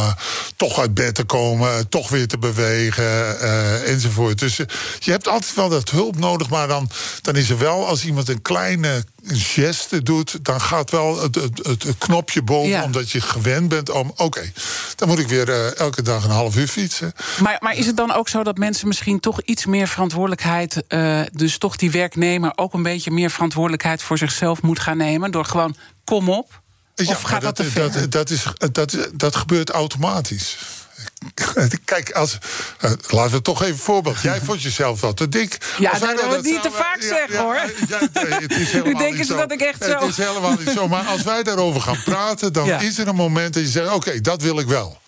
[0.56, 3.40] toch uit bed te komen, toch weer te bewegen,
[3.84, 4.38] enzovoort.
[4.38, 4.56] Dus
[4.98, 6.48] je hebt altijd wel dat hulp nodig...
[6.48, 6.90] maar dan,
[7.22, 10.44] dan is er wel, als iemand een kleine geste doet...
[10.44, 12.84] dan gaat wel het, het, het, knopje boven, Ja.
[12.84, 14.12] omdat je gewend bent om...
[14.16, 14.52] oké,
[14.96, 17.12] dan moet ik weer eh, elke dag een half uur fietsen.
[17.42, 21.20] Maar, maar is het dan ook zo dat mensen misschien toch iets meer verantwoordelijkheid, eh,
[21.32, 25.30] dus toch die werknemer ook een beetje meer verantwoordelijkheid voor zichzelf moet gaan nemen?
[25.30, 26.60] Door gewoon, kom op.
[27.06, 27.92] of gaat dat, te ver?
[27.92, 30.56] dat, dat, is, dat, dat gebeurt automatisch.
[31.84, 32.38] Kijk, als,
[32.80, 34.20] eh, laten we toch even een voorbeeld.
[34.20, 35.58] Jij vond jezelf wel te dik.
[35.78, 37.54] Ja, Als dat wil ik niet te vaak zeggen, hoor.
[37.88, 40.88] ja, het is Nu denken ze dat ik echt Het zo- is helemaal niet zo.
[40.88, 44.20] Maar als wij daarover gaan praten, dan is er een moment dat je zegt: oké,
[44.20, 44.98] dat wil ik wel.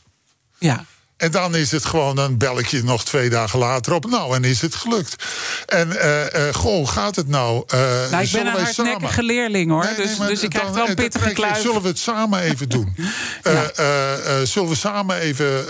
[0.59, 0.85] Ja.
[1.19, 4.07] En dan is het gewoon, dan bel ik je nog twee dagen later op.
[4.11, 5.25] Nou, en is het gelukt.
[5.67, 7.65] En eh, eh, goh, gaat het nou?
[7.67, 7.79] Eh,
[8.11, 9.85] Nou, ik ben een hardnekkige samen- leerling hoor.
[9.85, 11.61] Nee, nee, dus, maar dus ik krijg wel een pittige kluif.
[11.61, 12.95] Zullen we het samen even doen?
[13.43, 14.45] Ja.
[14.45, 15.65] zullen we samen even,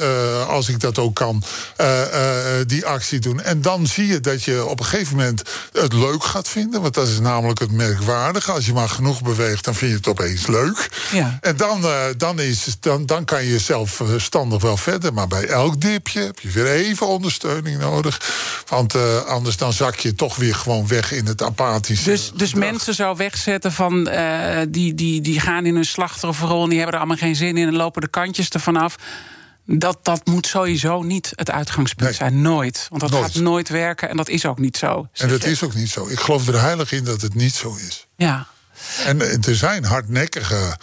[0.49, 1.43] als ik dat ook kan,
[2.67, 3.43] die actie doen?
[3.43, 5.43] En dan zie je dat je op een gegeven moment
[5.73, 6.81] het leuk gaat vinden.
[6.83, 8.53] Want dat is namelijk het merkwaardige.
[8.53, 10.89] Als je maar genoeg beweegt, dan vind je het opeens leuk.
[11.13, 11.39] Ja.
[11.41, 11.87] En dan,
[12.17, 15.13] dan, is, dan, dan kan je zelfstandig wel verder.
[15.13, 18.21] Maar bij elk dipje heb je weer even ondersteuning nodig.
[18.69, 22.11] Want eh, anders dan zak je toch weer gewoon weg in het apathische.
[22.11, 22.71] Dus, dus gedrag.
[22.71, 26.95] mensen zo wegzetten van eh, die, die, die gaan in hun slachtofferrol en die hebben
[26.95, 28.97] er allemaal geen zin in en lopen de kantjes ervan af.
[29.71, 32.19] Dat, dat moet sowieso niet het uitgangspunt Nee.
[32.19, 32.43] zijn.
[32.43, 32.87] Nooit.
[32.89, 33.25] Want dat Nooit.
[33.25, 35.09] gaat nooit werken en dat is ook niet zo.
[35.13, 35.51] En dat je.
[35.51, 36.09] is ook niet zo.
[36.09, 38.07] Ik geloof er heilig in dat het niet zo is.
[38.17, 38.47] Ja.
[39.05, 40.77] En eh, er zijn hardnekkige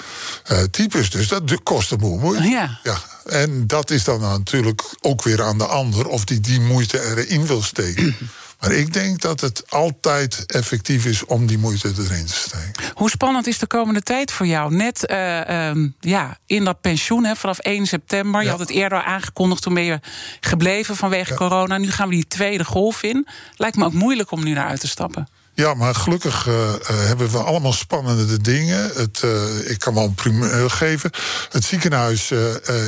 [0.43, 2.47] eh, types, dus dat kost een boel moeite.
[2.47, 2.79] Ja.
[2.83, 2.97] ja.
[3.25, 7.47] En dat is dan natuurlijk ook weer aan de ander of die die moeite erin
[7.47, 8.15] wil steken.
[8.59, 12.83] Maar ik denk dat het altijd effectief is om die moeite erin te steken.
[12.93, 14.75] Hoe spannend is de komende tijd voor jou?
[14.75, 18.43] Net eh, ehm, ja, in dat pensioen hè, vanaf 1 september.
[18.43, 19.99] Je had het eerder aangekondigd, toen ben je
[20.39, 21.77] gebleven vanwege corona.
[21.77, 23.27] Nu gaan we die tweede golf in.
[23.55, 25.27] Lijkt me ook moeilijk om nu naar uit te stappen.
[25.55, 28.91] Ja, maar gelukkig eh, eh, hebben we allemaal spannende dingen.
[28.95, 31.09] Het, eh, ik kan wel een primeur geven.
[31.49, 32.33] Het ziekenhuis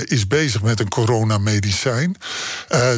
[0.03, 2.15] is bezig met een coronamedicijn.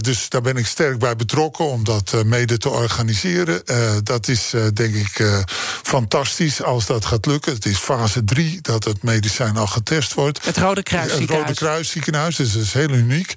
[0.02, 3.62] Dus daar ben ik sterk bij betrokken om dat mede te organiseren.
[4.04, 5.44] Dat is denk ik
[5.84, 7.54] fantastisch als dat gaat lukken.
[7.54, 10.46] Het is fase 3 dat het medicijn al getest wordt.
[10.46, 11.58] Het Rode Kruis Het Rode ziekenhuis.
[11.58, 13.34] Kruis ziekenhuis, dus dat is heel uniek.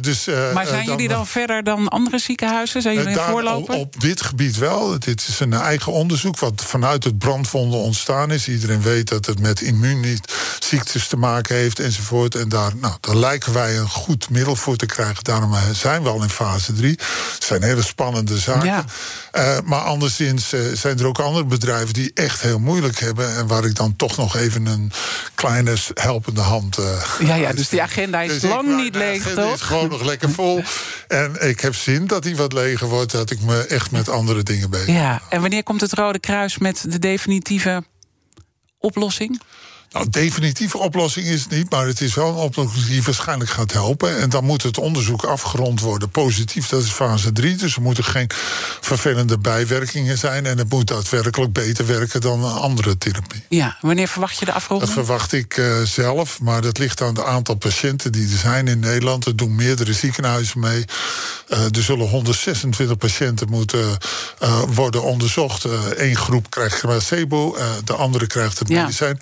[0.00, 2.82] Dus, Maar zijn jullie dan verder dan andere ziekenhuizen?
[2.82, 3.74] Zijn jullie daar voorloper?
[3.74, 4.98] Op, op dit gebied wel.
[5.10, 8.48] Dit is een eigen onderzoek wat vanuit het brandwonden ontstaan is.
[8.48, 12.34] Iedereen weet dat het met immuunziektes te maken heeft enzovoort.
[12.34, 15.24] En daar, nou, daar lijken wij een goed middel voor te krijgen.
[15.24, 16.90] Daarom eh, zijn we al in fase 3.
[17.34, 18.64] Het zijn hele spannende zaken.
[18.66, 18.84] Ja.
[19.30, 23.36] Eh, maar anderszins eh, zijn er ook andere bedrijven die echt heel moeilijk hebben.
[23.36, 24.92] En waar ik dan toch nog even een
[25.34, 26.78] kleine helpende hand.
[27.18, 29.54] Ja, ja, dus die agenda is dus lang niet leeg, Het toch?
[29.54, 30.62] is gewoon nog lekker vol.
[31.08, 33.12] En ik heb zin dat hij wat leger wordt.
[33.12, 36.58] Dat ik me echt met andere dingen bezig Ja, en wanneer komt het Rode Kruis
[36.58, 37.84] met de definitieve
[38.78, 39.40] oplossing?
[39.92, 43.72] Nou, definitieve oplossing is het niet, maar het is wel een oplossing die waarschijnlijk gaat
[43.72, 44.18] helpen.
[44.18, 46.10] En dan moet het onderzoek afgerond worden.
[46.10, 47.56] Positief, dat is fase 3.
[47.56, 48.30] Dus er moeten geen
[48.80, 50.46] vervelende bijwerkingen zijn.
[50.46, 53.42] En het moet daadwerkelijk beter werken dan een andere therapie.
[53.48, 54.90] Ja, wanneer verwacht je de Dat afronding?
[54.92, 58.78] verwacht ik eh, zelf, maar dat ligt aan het aantal patiënten die er zijn in
[58.78, 59.24] Nederland.
[59.26, 60.84] Er doen meerdere ziekenhuizen mee.
[61.48, 63.98] Eh, er zullen 126 patiënten moeten
[64.38, 65.64] eh, worden onderzocht.
[65.96, 68.80] Eén groep krijgt placebo, de andere krijgt het Ja.
[68.82, 69.18] medicijn.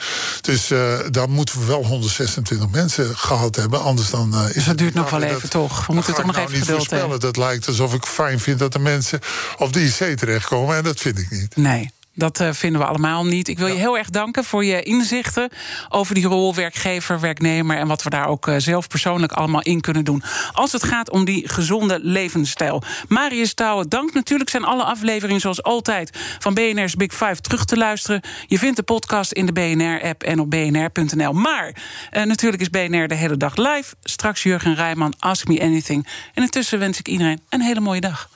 [0.58, 3.82] Dus eh, dan moeten we wel 126 mensen gehad hebben.
[3.82, 5.86] Anders dan is Dus dat duurt nog wel dat- even, toch?
[5.86, 7.20] We moeten ga toch nog nou even niet geduld hebben.
[7.20, 9.20] Dat lijkt alsof ik fijn vind dat de mensen
[9.58, 10.76] op de IC terechtkomen.
[10.76, 11.56] En dat vind ik niet.
[11.56, 11.90] Nee.
[12.18, 13.48] Dat eh, vinden we allemaal niet.
[13.48, 15.48] Ik wil je heel erg danken voor je inzichten
[15.88, 19.80] over die rol werkgever, werknemer en wat we daar ook eh, zelf persoonlijk allemaal in
[19.80, 20.22] kunnen doen.
[20.52, 22.82] Als het gaat om die gezonde levensstijl.
[23.08, 24.14] Marius Touwen, dank.
[24.14, 28.20] Natuurlijk zijn alle afleveringen zoals altijd van BNR's Big Five terug te luisteren.
[28.46, 31.32] Je vindt de podcast in de BNR-app en op bnr.nl.
[31.32, 31.74] Maar
[32.10, 33.94] eh, natuurlijk is BNR de hele dag live.
[34.02, 36.06] Straks Jurgen Rijman, Ask Me Anything.
[36.34, 38.28] En intussen wens ik iedereen een hele mooie dag.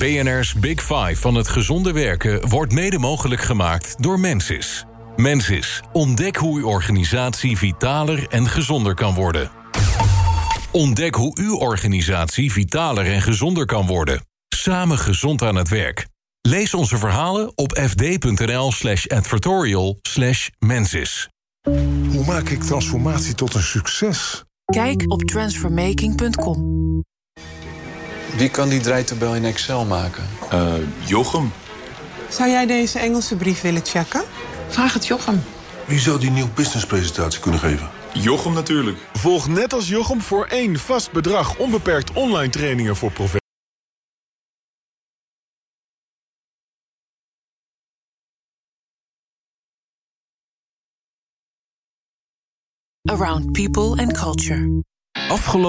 [0.00, 4.84] BNR's Big Five van het gezonde werken wordt mede mogelijk gemaakt door Mensis.
[5.16, 9.50] Mensis, ontdek hoe uw organisatie vitaler en gezonder kan worden.
[10.72, 14.20] Ontdek hoe uw organisatie vitaler en gezonder kan worden.
[14.48, 16.06] Samen gezond aan het werk.
[16.40, 21.28] Lees onze verhalen op fd.nl slash advertorial slash mensis.
[22.08, 24.44] Hoe maak ik transformatie tot een succes?
[24.64, 27.08] Kijk op transformaking.com.
[28.36, 30.24] Wie kan die draaitabel in Excel maken?
[30.52, 30.74] Uh,
[31.04, 31.52] Jochem.
[32.28, 34.22] Zou jij deze Engelse brief willen checken?
[34.68, 35.42] Vraag het Jochem.
[35.86, 37.90] Wie zou die nieuwe businesspresentatie kunnen geven?
[38.12, 38.98] Jochem natuurlijk.
[39.12, 43.38] Volg net als Jochem voor één vast bedrag onbeperkt online trainingen voor professionals.
[53.10, 54.82] Around people and culture.
[55.28, 55.68] Afgelopen.